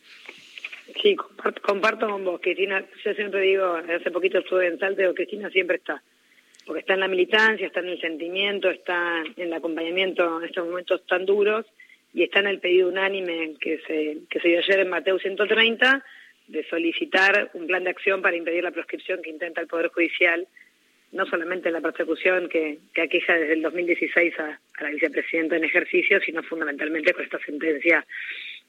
Sí, 1.01 1.15
comparto, 1.15 2.07
con 2.07 2.23
vos, 2.23 2.39
Cristina. 2.41 2.85
Yo 3.03 3.13
siempre 3.13 3.41
digo, 3.41 3.73
hace 3.73 4.11
poquito 4.11 4.39
estuve 4.39 4.67
en 4.67 4.77
Salteo, 4.77 5.15
Cristina 5.15 5.49
siempre 5.49 5.77
está. 5.77 6.03
Porque 6.65 6.81
está 6.81 6.93
en 6.93 6.99
la 6.99 7.07
militancia, 7.07 7.65
está 7.65 7.79
en 7.79 7.89
el 7.89 8.01
sentimiento, 8.01 8.69
está 8.69 9.23
en 9.35 9.47
el 9.47 9.53
acompañamiento 9.53 10.39
en 10.39 10.45
estos 10.45 10.65
momentos 10.67 11.05
tan 11.07 11.25
duros 11.25 11.65
y 12.13 12.23
está 12.23 12.39
en 12.39 12.47
el 12.47 12.59
pedido 12.59 12.89
unánime 12.89 13.55
que 13.59 13.79
se, 13.87 14.17
que 14.29 14.39
se 14.39 14.47
dio 14.47 14.59
ayer 14.59 14.79
en 14.79 14.89
Mateo 14.89 15.17
130 15.19 16.03
de 16.47 16.63
solicitar 16.67 17.49
un 17.53 17.67
plan 17.67 17.83
de 17.83 17.91
acción 17.91 18.21
para 18.21 18.35
impedir 18.35 18.63
la 18.63 18.71
proscripción 18.71 19.21
que 19.21 19.29
intenta 19.29 19.61
el 19.61 19.67
Poder 19.67 19.87
Judicial, 19.87 20.47
no 21.13 21.25
solamente 21.25 21.69
en 21.69 21.73
la 21.73 21.81
persecución 21.81 22.49
que, 22.49 22.79
que 22.93 23.01
aqueja 23.01 23.35
desde 23.35 23.53
el 23.53 23.61
2016 23.61 24.39
a, 24.39 24.59
a 24.77 24.83
la 24.83 24.89
vicepresidenta 24.89 25.55
en 25.55 25.63
ejercicio, 25.63 26.19
sino 26.19 26.43
fundamentalmente 26.43 27.13
con 27.13 27.23
esta 27.23 27.39
sentencia 27.39 28.05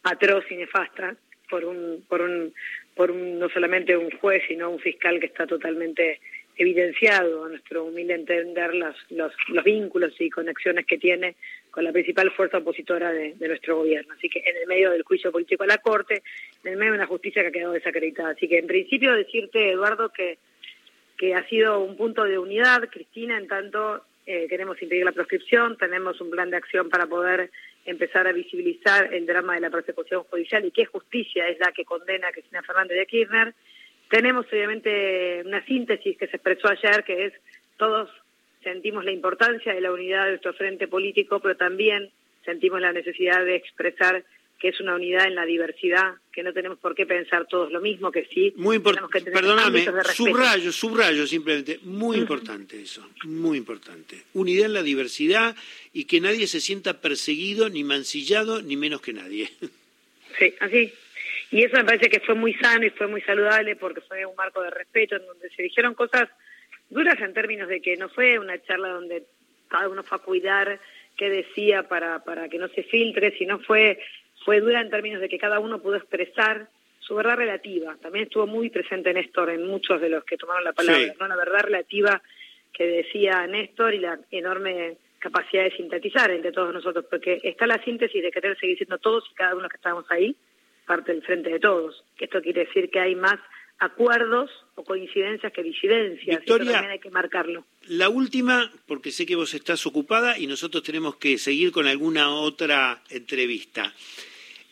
atroz 0.04 0.44
y 0.50 0.56
nefasta 0.56 1.16
por 1.48 1.64
un, 1.64 2.04
por 2.08 2.22
un, 2.22 2.54
por 2.94 3.10
un, 3.10 3.38
no 3.38 3.48
solamente 3.48 3.96
un 3.96 4.10
juez, 4.10 4.42
sino 4.48 4.70
un 4.70 4.78
fiscal 4.78 5.20
que 5.20 5.26
está 5.26 5.46
totalmente 5.46 6.20
evidenciado 6.56 7.44
a 7.44 7.48
nuestro 7.48 7.84
humilde 7.84 8.14
entender 8.14 8.74
los, 8.74 8.94
los, 9.10 9.32
los, 9.48 9.64
vínculos 9.64 10.12
y 10.20 10.28
conexiones 10.30 10.86
que 10.86 10.98
tiene 10.98 11.36
con 11.70 11.84
la 11.84 11.92
principal 11.92 12.30
fuerza 12.30 12.58
opositora 12.58 13.10
de, 13.12 13.34
de, 13.34 13.48
nuestro 13.48 13.78
gobierno. 13.78 14.14
Así 14.14 14.28
que 14.28 14.40
en 14.40 14.56
el 14.56 14.66
medio 14.66 14.90
del 14.90 15.02
juicio 15.02 15.32
político 15.32 15.64
a 15.64 15.66
la 15.66 15.78
Corte, 15.78 16.22
en 16.64 16.72
el 16.72 16.78
medio 16.78 16.92
de 16.92 16.98
una 16.98 17.06
justicia 17.06 17.42
que 17.42 17.48
ha 17.48 17.52
quedado 17.52 17.72
desacreditada. 17.72 18.30
Así 18.30 18.48
que 18.48 18.58
en 18.58 18.66
principio 18.66 19.14
decirte, 19.14 19.70
Eduardo, 19.70 20.10
que, 20.10 20.38
que 21.16 21.34
ha 21.34 21.48
sido 21.48 21.80
un 21.80 21.96
punto 21.96 22.24
de 22.24 22.38
unidad, 22.38 22.88
Cristina, 22.90 23.38
en 23.38 23.48
tanto 23.48 24.04
eh, 24.26 24.46
queremos 24.48 24.80
impedir 24.80 25.04
la 25.04 25.12
proscripción, 25.12 25.76
tenemos 25.76 26.20
un 26.20 26.30
plan 26.30 26.50
de 26.50 26.56
acción 26.56 26.88
para 26.88 27.06
poder 27.06 27.50
empezar 27.84 28.26
a 28.26 28.32
visibilizar 28.32 29.12
el 29.12 29.26
drama 29.26 29.54
de 29.54 29.60
la 29.60 29.70
persecución 29.70 30.22
judicial 30.24 30.64
y 30.64 30.70
qué 30.70 30.84
justicia 30.84 31.48
es 31.48 31.58
la 31.58 31.72
que 31.72 31.84
condena 31.84 32.28
a 32.28 32.32
Cristina 32.32 32.62
Fernández 32.62 32.96
de 32.96 33.06
Kirchner 33.06 33.54
tenemos 34.12 34.44
obviamente 34.52 35.42
una 35.42 35.64
síntesis 35.64 36.18
que 36.18 36.26
se 36.26 36.36
expresó 36.36 36.68
ayer, 36.68 37.02
que 37.02 37.24
es 37.24 37.32
todos 37.78 38.10
sentimos 38.62 39.06
la 39.06 39.10
importancia 39.10 39.72
de 39.72 39.80
la 39.80 39.90
unidad 39.90 40.24
de 40.24 40.32
nuestro 40.32 40.52
frente 40.52 40.86
político, 40.86 41.40
pero 41.40 41.56
también 41.56 42.10
sentimos 42.44 42.82
la 42.82 42.92
necesidad 42.92 43.42
de 43.42 43.56
expresar 43.56 44.22
que 44.60 44.68
es 44.68 44.80
una 44.80 44.96
unidad 44.96 45.26
en 45.26 45.34
la 45.34 45.46
diversidad, 45.46 46.12
que 46.30 46.42
no 46.42 46.52
tenemos 46.52 46.78
por 46.78 46.94
qué 46.94 47.06
pensar 47.06 47.46
todos 47.48 47.72
lo 47.72 47.80
mismo, 47.80 48.12
que 48.12 48.26
sí. 48.26 48.52
Muy 48.56 48.76
importante. 48.76 49.30
Perdóname, 49.30 49.82
subrayo, 50.14 50.70
subrayo 50.72 51.26
simplemente. 51.26 51.80
Muy 51.82 52.18
importante 52.18 52.82
eso, 52.82 53.08
muy 53.24 53.56
importante. 53.56 54.24
Unidad 54.34 54.66
en 54.66 54.74
la 54.74 54.82
diversidad 54.82 55.56
y 55.94 56.04
que 56.04 56.20
nadie 56.20 56.46
se 56.46 56.60
sienta 56.60 57.00
perseguido, 57.00 57.70
ni 57.70 57.82
mancillado, 57.82 58.60
ni 58.60 58.76
menos 58.76 59.00
que 59.00 59.14
nadie. 59.14 59.50
Sí, 60.38 60.54
así. 60.60 60.92
Y 61.52 61.64
eso 61.64 61.76
me 61.76 61.84
parece 61.84 62.08
que 62.08 62.20
fue 62.20 62.34
muy 62.34 62.54
sano 62.54 62.86
y 62.86 62.90
fue 62.90 63.06
muy 63.06 63.20
saludable 63.20 63.76
porque 63.76 64.00
fue 64.00 64.24
un 64.24 64.34
marco 64.34 64.62
de 64.62 64.70
respeto 64.70 65.16
en 65.16 65.26
donde 65.26 65.50
se 65.50 65.62
dijeron 65.62 65.94
cosas 65.94 66.30
duras 66.88 67.20
en 67.20 67.34
términos 67.34 67.68
de 67.68 67.82
que 67.82 67.94
no 67.98 68.08
fue 68.08 68.38
una 68.38 68.60
charla 68.62 68.88
donde 68.88 69.24
cada 69.68 69.90
uno 69.90 70.02
fue 70.02 70.16
a 70.16 70.22
cuidar 70.22 70.80
qué 71.16 71.28
decía 71.28 71.82
para, 71.82 72.24
para 72.24 72.48
que 72.48 72.56
no 72.56 72.68
se 72.68 72.82
filtre, 72.84 73.36
sino 73.36 73.58
fue, 73.58 74.00
fue 74.46 74.60
dura 74.60 74.80
en 74.80 74.88
términos 74.88 75.20
de 75.20 75.28
que 75.28 75.38
cada 75.38 75.60
uno 75.60 75.82
pudo 75.82 75.96
expresar 75.96 76.68
su 77.00 77.14
verdad 77.14 77.36
relativa. 77.36 77.98
También 78.00 78.24
estuvo 78.24 78.46
muy 78.46 78.70
presente 78.70 79.12
Néstor 79.12 79.50
en 79.50 79.66
muchos 79.66 80.00
de 80.00 80.08
los 80.08 80.24
que 80.24 80.38
tomaron 80.38 80.64
la 80.64 80.72
palabra, 80.72 81.12
¿no? 81.20 81.28
la 81.28 81.36
verdad 81.36 81.64
relativa 81.64 82.22
que 82.72 82.86
decía 82.86 83.46
Néstor 83.46 83.92
y 83.92 83.98
la 83.98 84.18
enorme 84.30 84.96
capacidad 85.18 85.64
de 85.64 85.76
sintetizar 85.76 86.30
entre 86.30 86.50
todos 86.50 86.72
nosotros, 86.72 87.04
porque 87.10 87.40
está 87.42 87.66
la 87.66 87.82
síntesis 87.84 88.22
de 88.22 88.30
querer 88.30 88.58
seguir 88.58 88.78
siendo 88.78 88.96
todos 88.96 89.28
y 89.30 89.34
cada 89.34 89.54
uno 89.54 89.68
que 89.68 89.76
estábamos 89.76 90.10
ahí, 90.10 90.34
parte 90.86 91.12
del 91.12 91.22
frente 91.22 91.50
de 91.50 91.60
todos. 91.60 92.04
Esto 92.18 92.40
quiere 92.40 92.66
decir 92.66 92.90
que 92.90 93.00
hay 93.00 93.14
más 93.14 93.38
acuerdos 93.78 94.50
o 94.76 94.84
coincidencias 94.84 95.52
que 95.52 95.62
disidencias. 95.62 96.38
Victoria, 96.38 96.72
también 96.72 96.92
hay 96.92 97.00
que 97.00 97.10
marcarlo. 97.10 97.66
La 97.88 98.08
última, 98.08 98.70
porque 98.86 99.10
sé 99.10 99.26
que 99.26 99.34
vos 99.34 99.52
estás 99.54 99.84
ocupada 99.86 100.38
y 100.38 100.46
nosotros 100.46 100.82
tenemos 100.84 101.16
que 101.16 101.36
seguir 101.36 101.72
con 101.72 101.86
alguna 101.88 102.30
otra 102.30 103.02
entrevista. 103.10 103.92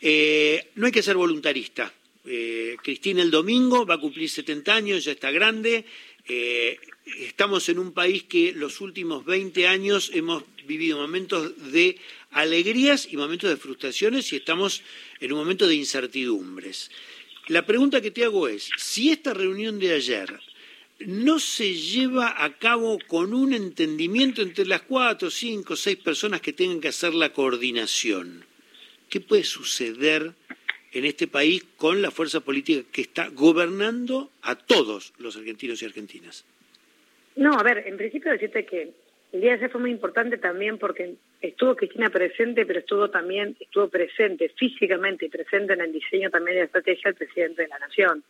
Eh, 0.00 0.71
no 0.76 0.87
hay 0.87 0.93
que 0.93 1.02
ser 1.02 1.17
voluntarista. 1.17 1.93
Eh, 2.25 2.76
Cristina 2.83 3.23
el 3.23 3.31
domingo 3.31 3.85
va 3.85 3.95
a 3.95 4.00
cumplir 4.00 4.29
70 4.29 4.75
años, 4.75 5.05
ya 5.05 5.12
está 5.12 5.31
grande. 5.31 5.85
Eh, 6.29 6.79
estamos 7.19 7.69
en 7.69 7.79
un 7.79 7.93
país 7.93 8.25
que 8.25 8.52
los 8.52 8.81
últimos 8.81 9.25
20 9.25 9.67
años 9.67 10.11
hemos 10.14 10.45
vivido 10.67 10.99
momentos 10.99 11.73
de 11.73 11.99
alegrías 12.31 13.09
y 13.11 13.17
momentos 13.17 13.51
de 13.51 13.57
frustraciones 13.57 14.33
y 14.33 14.37
estamos 14.37 14.83
en 15.21 15.33
un 15.33 15.39
momento 15.39 15.67
de 15.67 15.75
incertidumbres. 15.75 16.91
La 17.49 17.67
pregunta 17.67 18.01
que 18.01 18.11
te 18.11 18.25
hago 18.25 18.49
es, 18.49 18.71
si 18.77 19.11
esta 19.11 19.35
reunión 19.35 19.79
de 19.79 19.93
ayer 19.93 20.39
no 21.07 21.39
se 21.39 21.75
lleva 21.75 22.45
a 22.45 22.59
cabo 22.59 22.99
con 23.07 23.33
un 23.33 23.55
entendimiento 23.55 24.43
entre 24.43 24.67
las 24.67 24.83
cuatro, 24.83 25.31
cinco, 25.31 25.75
seis 25.75 25.97
personas 25.97 26.41
que 26.41 26.53
tengan 26.53 26.81
que 26.81 26.89
hacer 26.89 27.15
la 27.15 27.33
coordinación, 27.33 28.45
¿qué 29.09 29.21
puede 29.21 29.45
suceder 29.45 30.33
en 30.93 31.05
este 31.05 31.27
país 31.27 31.65
con 31.77 32.03
la 32.03 32.11
fuerza 32.11 32.41
política 32.41 32.87
que 32.93 33.03
está 33.03 33.29
gobernando 33.29 34.31
a 34.43 34.55
todos 34.57 35.13
los 35.19 35.37
argentinos 35.37 35.83
y 35.83 35.87
argentinas? 35.87 36.45
No, 37.37 37.59
a 37.59 37.63
ver, 37.63 37.87
en 37.87 37.97
principio 37.97 38.33
decirte 38.33 38.67
que 38.67 38.93
el 39.33 39.41
día 39.41 39.51
de 39.51 39.57
ayer 39.59 39.71
fue 39.71 39.81
muy 39.81 39.91
importante 39.91 40.39
también 40.39 40.79
porque 40.79 41.15
estuvo 41.41 41.77
Cristina 41.77 42.11
presente, 42.11 42.67
pero 42.67 42.81
estuvo 42.81 43.11
también, 43.11 43.57
estuvo 43.61 43.89
presente 43.89 44.49
físicamente 44.51 45.27
y 45.27 45.29
presente 45.29 45.75
en 45.75 45.83
el 45.83 45.93
diseño 45.93 46.31
también 46.31 46.57
de 46.57 46.61
la 46.61 46.67
estrategia 46.67 47.11
del 47.11 47.15
presidente 47.15 47.63
de 47.63 47.69
la 47.69 47.79
Nación. 47.79 48.25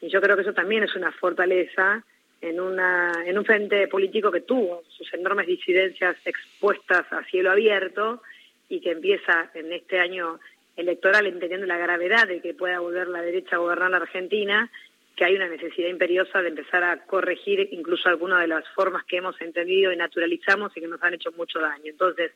Y 0.00 0.08
yo 0.08 0.20
creo 0.20 0.34
que 0.34 0.42
eso 0.42 0.52
también 0.52 0.82
es 0.82 0.94
una 0.96 1.12
fortaleza 1.12 2.04
en, 2.40 2.60
una, 2.60 3.12
en 3.24 3.38
un 3.38 3.44
frente 3.44 3.86
político 3.86 4.32
que 4.32 4.40
tuvo 4.40 4.82
sus 4.88 5.14
enormes 5.14 5.46
disidencias 5.46 6.16
expuestas 6.24 7.06
a 7.12 7.22
cielo 7.24 7.52
abierto 7.52 8.20
y 8.68 8.80
que 8.80 8.90
empieza 8.90 9.50
en 9.54 9.72
este 9.72 10.00
año 10.00 10.40
electoral 10.76 11.26
entendiendo 11.26 11.66
la 11.66 11.78
gravedad 11.78 12.26
de 12.26 12.40
que 12.40 12.54
pueda 12.54 12.80
volver 12.80 13.06
la 13.06 13.22
derecha 13.22 13.56
a 13.56 13.58
gobernar 13.60 13.90
la 13.90 13.98
Argentina, 13.98 14.70
que 15.16 15.24
hay 15.24 15.36
una 15.36 15.48
necesidad 15.48 15.88
imperiosa 15.88 16.40
de 16.40 16.48
empezar 16.48 16.82
a 16.82 17.04
corregir 17.04 17.68
incluso 17.72 18.08
algunas 18.08 18.40
de 18.40 18.48
las 18.48 18.66
formas 18.70 19.04
que 19.04 19.18
hemos 19.18 19.40
entendido 19.40 19.92
y 19.92 19.96
naturalizamos 19.96 20.76
y 20.76 20.80
que 20.80 20.88
nos 20.88 21.02
han 21.02 21.14
hecho 21.14 21.32
mucho 21.32 21.60
daño. 21.60 21.84
Entonces, 21.86 22.32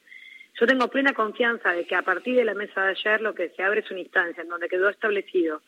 yo 0.59 0.67
tengo 0.67 0.89
plena 0.89 1.13
confianza 1.13 1.73
de 1.73 1.85
que 1.85 1.95
a 1.95 2.03
partir 2.03 2.37
de 2.37 2.45
la 2.45 2.55
mesa 2.55 2.83
de 2.83 2.91
ayer 2.91 3.21
lo 3.21 3.35
que 3.35 3.51
se 3.51 3.63
abre 3.63 3.81
es 3.81 3.91
una 3.91 4.01
instancia 4.01 4.43
en 4.43 4.49
donde 4.49 4.69
quedó 4.69 4.89
establecido 4.89 5.63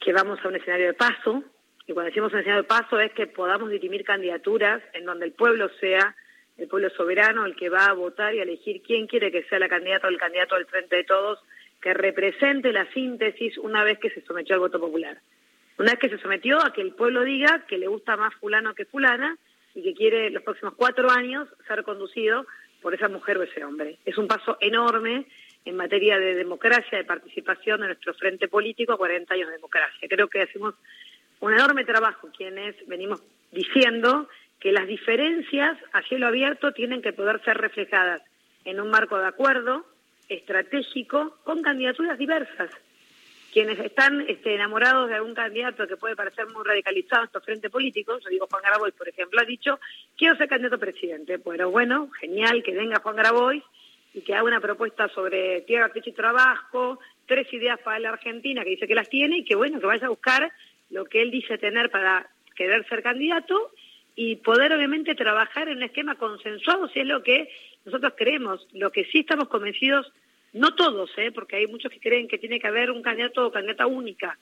que 0.00 0.12
vamos 0.12 0.38
a 0.42 0.48
un 0.48 0.56
escenario 0.56 0.86
de 0.86 0.94
paso, 0.94 1.44
y 1.86 1.92
cuando 1.92 2.08
decimos 2.08 2.32
un 2.32 2.38
escenario 2.38 2.62
de 2.62 2.68
paso 2.68 2.98
es 2.98 3.12
que 3.12 3.26
podamos 3.26 3.70
dirimir 3.70 4.04
candidaturas 4.04 4.82
en 4.94 5.04
donde 5.04 5.26
el 5.26 5.32
pueblo 5.32 5.68
sea 5.80 6.14
el 6.56 6.68
pueblo 6.68 6.90
soberano 6.90 7.46
el 7.46 7.56
que 7.56 7.70
va 7.70 7.86
a 7.86 7.92
votar 7.94 8.34
y 8.34 8.40
a 8.40 8.42
elegir 8.42 8.82
quién 8.82 9.06
quiere 9.06 9.32
que 9.32 9.44
sea 9.44 9.58
la 9.58 9.68
candidata 9.68 10.06
o 10.06 10.10
el 10.10 10.18
candidato 10.18 10.56
del 10.56 10.66
frente 10.66 10.96
de 10.96 11.04
todos 11.04 11.38
que 11.80 11.94
represente 11.94 12.72
la 12.72 12.86
síntesis 12.92 13.56
una 13.58 13.82
vez 13.82 13.98
que 13.98 14.10
se 14.10 14.20
sometió 14.22 14.54
al 14.54 14.60
voto 14.60 14.78
popular. 14.78 15.18
Una 15.80 15.92
vez 15.92 15.98
que 15.98 16.10
se 16.10 16.18
sometió 16.18 16.62
a 16.62 16.74
que 16.74 16.82
el 16.82 16.92
pueblo 16.92 17.24
diga 17.24 17.64
que 17.66 17.78
le 17.78 17.86
gusta 17.86 18.14
más 18.14 18.34
fulano 18.34 18.74
que 18.74 18.84
fulana 18.84 19.38
y 19.74 19.82
que 19.82 19.94
quiere 19.94 20.28
los 20.28 20.42
próximos 20.42 20.74
cuatro 20.74 21.10
años 21.10 21.48
ser 21.66 21.84
conducido 21.84 22.44
por 22.82 22.92
esa 22.92 23.08
mujer 23.08 23.38
o 23.38 23.44
ese 23.44 23.64
hombre. 23.64 23.96
Es 24.04 24.18
un 24.18 24.28
paso 24.28 24.58
enorme 24.60 25.24
en 25.64 25.76
materia 25.76 26.18
de 26.18 26.34
democracia, 26.34 26.98
de 26.98 27.04
participación 27.04 27.80
de 27.80 27.86
nuestro 27.86 28.12
frente 28.12 28.46
político, 28.46 28.98
40 28.98 29.32
años 29.32 29.46
de 29.46 29.54
democracia. 29.54 30.06
Creo 30.06 30.28
que 30.28 30.42
hacemos 30.42 30.74
un 31.40 31.54
enorme 31.54 31.86
trabajo 31.86 32.28
quienes 32.36 32.76
venimos 32.86 33.22
diciendo 33.50 34.28
que 34.58 34.72
las 34.72 34.86
diferencias 34.86 35.78
a 35.94 36.02
cielo 36.02 36.26
abierto 36.26 36.72
tienen 36.72 37.00
que 37.00 37.14
poder 37.14 37.42
ser 37.42 37.56
reflejadas 37.56 38.20
en 38.66 38.82
un 38.82 38.90
marco 38.90 39.18
de 39.18 39.28
acuerdo, 39.28 39.86
estratégico 40.28 41.38
con 41.42 41.62
candidaturas 41.62 42.18
diversas. 42.18 42.70
Quienes 43.52 43.78
están 43.80 44.20
este, 44.28 44.54
enamorados 44.54 45.08
de 45.08 45.16
algún 45.16 45.34
candidato 45.34 45.86
que 45.86 45.96
puede 45.96 46.14
parecer 46.14 46.46
muy 46.48 46.64
radicalizado 46.64 47.22
en 47.22 47.26
estos 47.26 47.44
frentes 47.44 47.70
políticos, 47.70 48.22
yo 48.22 48.30
digo 48.30 48.46
Juan 48.48 48.62
Grabois, 48.62 48.94
por 48.94 49.08
ejemplo, 49.08 49.40
ha 49.40 49.44
dicho, 49.44 49.80
quiero 50.16 50.36
ser 50.36 50.48
candidato 50.48 50.76
a 50.76 50.78
presidente. 50.78 51.38
Pero 51.38 51.70
bueno, 51.70 52.10
genial 52.20 52.62
que 52.62 52.72
venga 52.72 53.00
Juan 53.00 53.16
Grabois 53.16 53.62
y 54.14 54.20
que 54.22 54.34
haga 54.34 54.44
una 54.44 54.60
propuesta 54.60 55.08
sobre 55.08 55.62
tierra, 55.62 55.88
techo 55.88 56.10
y 56.10 56.14
trabajo, 56.14 56.98
tres 57.26 57.52
ideas 57.52 57.78
para 57.80 57.98
la 57.98 58.10
Argentina 58.10 58.64
que 58.64 58.70
dice 58.70 58.88
que 58.88 58.94
las 58.94 59.08
tiene 59.08 59.38
y 59.38 59.44
que 59.44 59.54
bueno, 59.54 59.80
que 59.80 59.86
vaya 59.86 60.06
a 60.06 60.10
buscar 60.10 60.52
lo 60.90 61.04
que 61.04 61.22
él 61.22 61.30
dice 61.30 61.58
tener 61.58 61.90
para 61.90 62.28
querer 62.54 62.86
ser 62.88 63.02
candidato 63.02 63.72
y 64.16 64.36
poder 64.36 64.72
obviamente 64.72 65.14
trabajar 65.14 65.68
en 65.68 65.78
un 65.78 65.84
esquema 65.84 66.16
consensuado 66.16 66.88
si 66.88 67.00
es 67.00 67.06
lo 67.06 67.22
que 67.22 67.48
nosotros 67.84 68.14
creemos. 68.16 68.66
Lo 68.72 68.90
que 68.90 69.04
sí 69.06 69.20
estamos 69.20 69.48
convencidos, 69.48 70.12
no 70.52 70.74
todos, 70.74 71.10
¿eh? 71.16 71.30
porque 71.32 71.56
hay 71.56 71.66
muchos 71.66 71.92
que 71.92 72.00
creen 72.00 72.28
que 72.28 72.38
tiene 72.38 72.60
que 72.60 72.66
haber 72.66 72.90
un 72.90 73.02
candidato 73.02 73.46
o 73.46 73.52
candidata 73.52 73.86
única, 73.86 74.38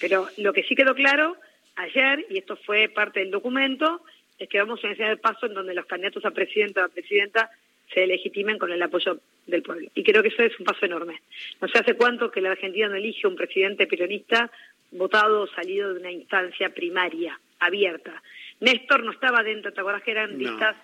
pero 0.00 0.28
lo 0.38 0.52
que 0.52 0.62
sí 0.62 0.74
quedó 0.74 0.94
claro 0.94 1.36
ayer, 1.76 2.26
y 2.30 2.38
esto 2.38 2.56
fue 2.56 2.88
parte 2.88 3.20
del 3.20 3.30
documento, 3.30 4.02
es 4.38 4.48
que 4.48 4.58
vamos 4.58 4.82
a 4.82 4.86
iniciar 4.86 5.10
el 5.10 5.18
paso 5.18 5.46
en 5.46 5.54
donde 5.54 5.74
los 5.74 5.86
candidatos 5.86 6.24
a 6.24 6.30
presidente 6.30 6.80
o 6.80 6.84
a 6.84 6.88
presidenta 6.88 7.50
se 7.92 8.06
legitimen 8.06 8.58
con 8.58 8.72
el 8.72 8.82
apoyo 8.82 9.20
del 9.46 9.62
pueblo. 9.62 9.88
Y 9.94 10.02
creo 10.02 10.22
que 10.22 10.28
eso 10.28 10.42
es 10.42 10.58
un 10.58 10.64
paso 10.64 10.86
enorme. 10.86 11.20
No 11.60 11.68
sé 11.68 11.78
hace 11.78 11.94
cuánto 11.94 12.30
que 12.30 12.40
la 12.40 12.52
Argentina 12.52 12.88
no 12.88 12.94
elige 12.94 13.26
un 13.26 13.36
presidente 13.36 13.86
peronista 13.86 14.50
votado 14.92 15.42
o 15.42 15.46
salido 15.48 15.92
de 15.92 16.00
una 16.00 16.10
instancia 16.10 16.72
primaria, 16.72 17.38
abierta. 17.58 18.22
Néstor 18.60 19.04
no 19.04 19.12
estaba 19.12 19.42
dentro, 19.42 19.72
¿te 19.72 19.80
acuerdas 19.80 20.02
que 20.02 20.12
eran 20.12 20.38
listas? 20.38 20.76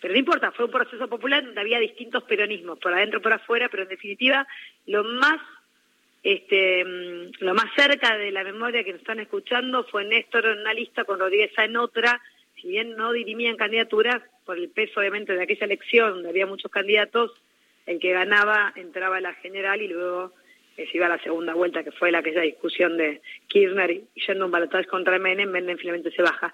Pero 0.00 0.12
no 0.12 0.18
importa, 0.18 0.52
fue 0.52 0.66
un 0.66 0.70
proceso 0.70 1.08
popular 1.08 1.44
donde 1.44 1.60
había 1.60 1.78
distintos 1.78 2.22
peronismos, 2.24 2.78
por 2.78 2.92
adentro, 2.92 3.20
por 3.20 3.32
afuera, 3.32 3.68
pero 3.68 3.82
en 3.82 3.88
definitiva 3.88 4.46
lo 4.86 5.04
más 5.04 5.40
este, 6.22 6.84
mm, 6.84 7.30
lo 7.40 7.54
más 7.54 7.66
cerca 7.76 8.16
de 8.16 8.30
la 8.30 8.44
memoria 8.44 8.84
que 8.84 8.92
nos 8.92 9.00
están 9.00 9.20
escuchando 9.20 9.84
fue 9.84 10.04
Néstor 10.04 10.46
en 10.46 10.58
una 10.58 10.74
lista 10.74 11.04
con 11.04 11.18
Rodríguez 11.18 11.52
en 11.58 11.76
otra, 11.76 12.20
si 12.60 12.68
bien 12.68 12.96
no 12.96 13.12
dirimían 13.12 13.56
candidaturas, 13.56 14.22
por 14.44 14.58
el 14.58 14.68
peso 14.68 15.00
obviamente 15.00 15.34
de 15.34 15.42
aquella 15.42 15.66
elección 15.66 16.10
donde 16.10 16.30
había 16.30 16.46
muchos 16.46 16.70
candidatos, 16.70 17.32
el 17.86 18.00
que 18.00 18.12
ganaba 18.12 18.72
entraba 18.76 19.18
a 19.18 19.20
la 19.20 19.34
general 19.34 19.80
y 19.80 19.88
luego 19.88 20.32
se 20.76 20.88
iba 20.92 21.06
a 21.06 21.10
la 21.10 21.22
segunda 21.22 21.54
vuelta, 21.54 21.82
que 21.82 21.92
fue 21.92 22.12
la 22.12 22.18
aquella 22.18 22.42
discusión 22.42 22.96
de 22.96 23.20
Kirchner 23.48 23.90
y 23.90 24.04
yendo 24.26 24.46
un 24.46 24.50
balotaje 24.50 24.86
contra 24.86 25.18
Menem, 25.18 25.50
Menem 25.50 25.76
finalmente 25.76 26.10
se 26.12 26.22
baja. 26.22 26.52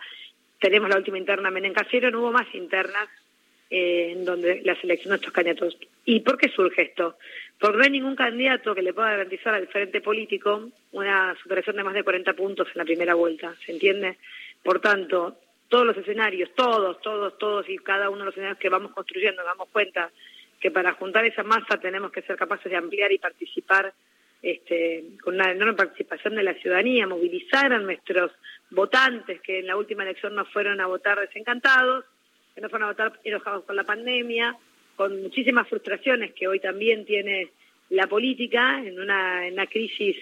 Tenemos 0.60 0.88
la 0.88 0.96
última 0.96 1.18
interna 1.18 1.50
Menem 1.50 1.72
Casero, 1.72 2.10
no 2.10 2.20
hubo 2.20 2.32
más 2.32 2.46
internas 2.54 3.08
eh, 3.08 3.23
en 3.70 4.24
donde 4.24 4.62
la 4.62 4.78
selección 4.80 5.10
de 5.10 5.16
estos 5.16 5.32
candidatos. 5.32 5.76
¿Y 6.04 6.20
por 6.20 6.38
qué 6.38 6.48
surge 6.48 6.82
esto? 6.82 7.16
Porque 7.58 7.78
no 7.78 7.84
hay 7.84 7.90
ningún 7.90 8.16
candidato 8.16 8.74
que 8.74 8.82
le 8.82 8.92
pueda 8.92 9.10
garantizar 9.10 9.54
al 9.54 9.68
frente 9.68 10.00
político 10.00 10.70
una 10.92 11.34
superación 11.42 11.76
de 11.76 11.84
más 11.84 11.94
de 11.94 12.02
40 12.02 12.34
puntos 12.34 12.68
en 12.68 12.78
la 12.78 12.84
primera 12.84 13.14
vuelta, 13.14 13.54
¿se 13.64 13.72
entiende? 13.72 14.18
Por 14.62 14.80
tanto, 14.80 15.38
todos 15.68 15.86
los 15.86 15.96
escenarios, 15.96 16.50
todos, 16.54 17.00
todos, 17.00 17.38
todos 17.38 17.68
y 17.68 17.78
cada 17.78 18.10
uno 18.10 18.20
de 18.20 18.24
los 18.26 18.34
escenarios 18.34 18.58
que 18.58 18.68
vamos 18.68 18.92
construyendo, 18.92 19.42
damos 19.42 19.68
cuenta 19.70 20.10
que 20.60 20.70
para 20.70 20.92
juntar 20.92 21.24
esa 21.24 21.42
masa 21.42 21.78
tenemos 21.80 22.10
que 22.12 22.22
ser 22.22 22.36
capaces 22.36 22.70
de 22.70 22.76
ampliar 22.76 23.12
y 23.12 23.18
participar 23.18 23.92
este, 24.42 25.04
con 25.22 25.34
una 25.34 25.50
enorme 25.50 25.74
participación 25.74 26.34
de 26.34 26.42
la 26.42 26.54
ciudadanía, 26.54 27.06
movilizar 27.06 27.72
a 27.72 27.78
nuestros 27.78 28.30
votantes 28.70 29.40
que 29.40 29.60
en 29.60 29.66
la 29.66 29.76
última 29.76 30.02
elección 30.02 30.34
no 30.34 30.44
fueron 30.44 30.80
a 30.80 30.86
votar 30.86 31.18
desencantados, 31.18 32.04
que 32.54 32.60
no 32.60 32.68
fueron 32.68 32.88
a 32.88 32.92
votar 32.92 33.12
enojados 33.24 33.64
con 33.64 33.76
la 33.76 33.84
pandemia, 33.84 34.56
con 34.96 35.22
muchísimas 35.22 35.68
frustraciones 35.68 36.32
que 36.34 36.46
hoy 36.46 36.60
también 36.60 37.04
tiene 37.04 37.50
la 37.90 38.06
política 38.06 38.80
en 38.84 39.00
una, 39.00 39.46
en 39.46 39.54
una 39.54 39.66
crisis 39.66 40.16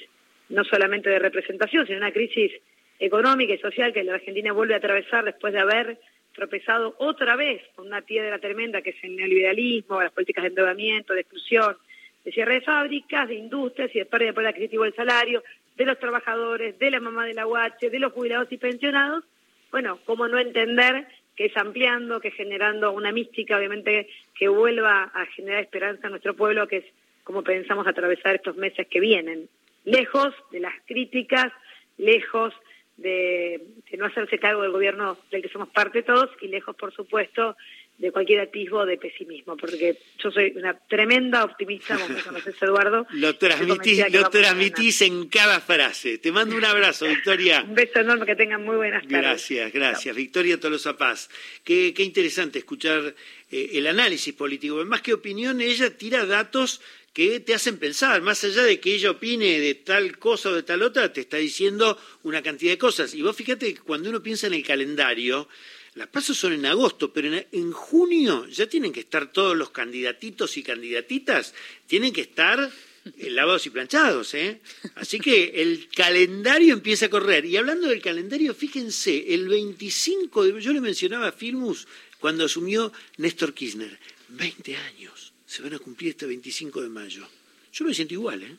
no 0.48 0.64
solamente 0.64 1.10
de 1.10 1.18
representación, 1.18 1.86
sino 1.86 1.98
una 1.98 2.12
crisis 2.12 2.52
económica 2.98 3.54
y 3.54 3.58
social 3.58 3.92
que 3.92 4.04
la 4.04 4.14
Argentina 4.14 4.52
vuelve 4.52 4.74
a 4.74 4.78
atravesar 4.78 5.24
después 5.24 5.52
de 5.52 5.60
haber 5.60 5.98
tropezado 6.34 6.94
otra 6.98 7.36
vez 7.36 7.62
con 7.74 7.86
una 7.86 8.00
piedra 8.00 8.38
tremenda 8.38 8.80
que 8.80 8.90
es 8.90 9.04
el 9.04 9.16
neoliberalismo, 9.16 10.00
las 10.00 10.12
políticas 10.12 10.42
de 10.44 10.48
endeudamiento, 10.48 11.12
de 11.12 11.20
exclusión, 11.20 11.76
de 12.24 12.32
cierre 12.32 12.54
de 12.54 12.60
fábricas, 12.62 13.28
de 13.28 13.34
industrias 13.34 13.90
y 13.94 13.98
de 13.98 14.06
pérdida 14.06 14.28
de 14.28 14.34
poder 14.34 14.48
adquisitivo 14.48 14.84
del 14.84 14.94
salario, 14.94 15.42
de 15.76 15.84
los 15.84 15.98
trabajadores, 15.98 16.78
de 16.78 16.90
la 16.90 17.00
mamá 17.00 17.26
de 17.26 17.34
la 17.34 17.46
UH, 17.46 17.90
de 17.90 17.98
los 17.98 18.12
jubilados 18.12 18.50
y 18.50 18.56
pensionados, 18.56 19.24
bueno, 19.70 19.98
cómo 20.04 20.28
no 20.28 20.38
entender 20.38 21.06
que 21.36 21.46
es 21.46 21.56
ampliando, 21.56 22.20
que 22.20 22.28
es 22.28 22.34
generando 22.34 22.92
una 22.92 23.12
mística, 23.12 23.56
obviamente, 23.56 24.08
que 24.34 24.48
vuelva 24.48 25.04
a 25.14 25.26
generar 25.26 25.62
esperanza 25.62 26.06
en 26.06 26.12
nuestro 26.12 26.34
pueblo, 26.34 26.68
que 26.68 26.78
es 26.78 26.84
como 27.24 27.42
pensamos 27.42 27.86
atravesar 27.86 28.34
estos 28.34 28.56
meses 28.56 28.86
que 28.88 29.00
vienen, 29.00 29.48
lejos 29.84 30.34
de 30.50 30.60
las 30.60 30.74
críticas, 30.86 31.52
lejos 31.96 32.52
de, 32.96 33.62
de 33.90 33.96
no 33.96 34.06
hacerse 34.06 34.38
cargo 34.38 34.62
del 34.62 34.72
gobierno 34.72 35.16
del 35.30 35.42
que 35.42 35.48
somos 35.48 35.68
parte 35.68 36.02
todos 36.02 36.30
y 36.40 36.48
lejos, 36.48 36.76
por 36.76 36.92
supuesto, 36.92 37.56
de 37.98 38.10
cualquier 38.10 38.40
atisbo 38.40 38.84
de 38.84 38.96
pesimismo, 38.96 39.56
porque 39.56 39.96
yo 40.18 40.30
soy 40.32 40.52
una 40.56 40.76
tremenda 40.88 41.44
optimista, 41.44 41.96
como 41.96 42.08
me 42.08 42.22
conoces, 42.22 42.54
Eduardo. 42.62 43.06
lo 43.10 43.36
transmitís, 43.36 44.12
lo 44.12 44.28
transmitís 44.28 45.02
en 45.02 45.28
cada 45.28 45.60
frase. 45.60 46.18
Te 46.18 46.32
mando 46.32 46.56
un 46.56 46.64
abrazo, 46.64 47.06
Victoria. 47.06 47.62
un 47.68 47.74
beso 47.74 48.00
enorme, 48.00 48.26
que 48.26 48.34
tengan 48.34 48.64
muy 48.64 48.76
buenas 48.76 49.02
tardes. 49.02 49.22
Gracias, 49.22 49.72
gracias. 49.72 50.16
Victoria 50.16 50.58
Tolosa 50.58 50.96
Paz. 50.96 51.30
Qué, 51.62 51.94
qué 51.94 52.02
interesante 52.02 52.58
escuchar 52.58 53.14
eh, 53.50 53.70
el 53.74 53.86
análisis 53.86 54.34
político. 54.34 54.84
Más 54.84 55.02
que 55.02 55.12
opinión, 55.12 55.60
ella 55.60 55.96
tira 55.96 56.26
datos 56.26 56.80
que 57.12 57.40
te 57.40 57.54
hacen 57.54 57.78
pensar, 57.78 58.22
más 58.22 58.42
allá 58.42 58.62
de 58.62 58.80
que 58.80 58.94
ella 58.94 59.10
opine 59.10 59.60
de 59.60 59.74
tal 59.74 60.18
cosa 60.18 60.48
o 60.48 60.54
de 60.54 60.62
tal 60.62 60.82
otra, 60.82 61.12
te 61.12 61.20
está 61.20 61.36
diciendo 61.36 61.98
una 62.22 62.42
cantidad 62.42 62.72
de 62.72 62.78
cosas. 62.78 63.14
Y 63.14 63.22
vos 63.22 63.36
fíjate 63.36 63.74
que 63.74 63.80
cuando 63.80 64.08
uno 64.08 64.22
piensa 64.22 64.46
en 64.46 64.54
el 64.54 64.64
calendario, 64.64 65.46
las 65.94 66.08
pasos 66.08 66.38
son 66.38 66.54
en 66.54 66.64
agosto, 66.66 67.12
pero 67.12 67.28
en, 67.50 67.72
junio 67.72 68.46
ya 68.48 68.66
tienen 68.66 68.92
que 68.92 69.00
estar 69.00 69.30
todos 69.30 69.56
los 69.56 69.70
candidatitos 69.70 70.56
y 70.56 70.62
candidatitas, 70.62 71.54
tienen 71.86 72.12
que 72.12 72.22
estar 72.22 72.70
eh, 73.18 73.30
lavados 73.30 73.66
y 73.66 73.70
planchados, 73.70 74.32
¿eh? 74.34 74.60
Así 74.94 75.20
que 75.20 75.62
el 75.62 75.88
calendario 75.94 76.72
empieza 76.72 77.06
a 77.06 77.10
correr. 77.10 77.44
Y 77.44 77.56
hablando 77.56 77.88
del 77.88 78.00
calendario, 78.00 78.54
fíjense, 78.54 79.34
el 79.34 79.48
25 79.48 80.44
de... 80.44 80.62
Yo 80.62 80.72
le 80.72 80.80
mencionaba 80.80 81.28
a 81.28 81.32
Filmus 81.32 81.86
cuando 82.18 82.46
asumió 82.46 82.92
Néstor 83.18 83.52
Kirchner. 83.52 83.98
20 84.28 84.76
años 84.76 85.32
se 85.46 85.60
van 85.62 85.74
a 85.74 85.78
cumplir 85.78 86.10
este 86.10 86.24
25 86.24 86.80
de 86.80 86.88
mayo. 86.88 87.28
Yo 87.72 87.84
me 87.84 87.92
siento 87.92 88.14
igual, 88.14 88.42
¿eh? 88.42 88.56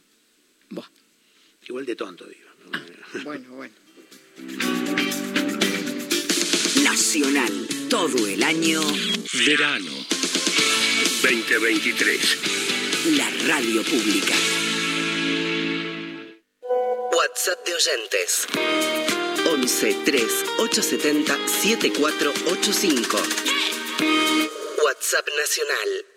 Igual 1.68 1.86
de 1.86 1.96
tonto, 1.96 2.26
digo. 2.26 2.50
bueno, 3.24 3.50
bueno. 3.54 3.74
Nacional, 7.14 7.68
todo 7.92 8.28
el 8.28 8.42
año. 8.42 8.82
Verano 9.46 9.92
2023. 11.22 12.38
La 13.18 13.30
radio 13.46 13.84
pública. 13.84 14.34
WhatsApp 17.16 17.64
de 17.68 17.76
oyentes. 17.76 18.48
11 19.46 19.98
3 20.06 20.24
870 20.58 21.38
7485. 21.48 23.18
WhatsApp 24.84 25.28
nacional 25.38 26.06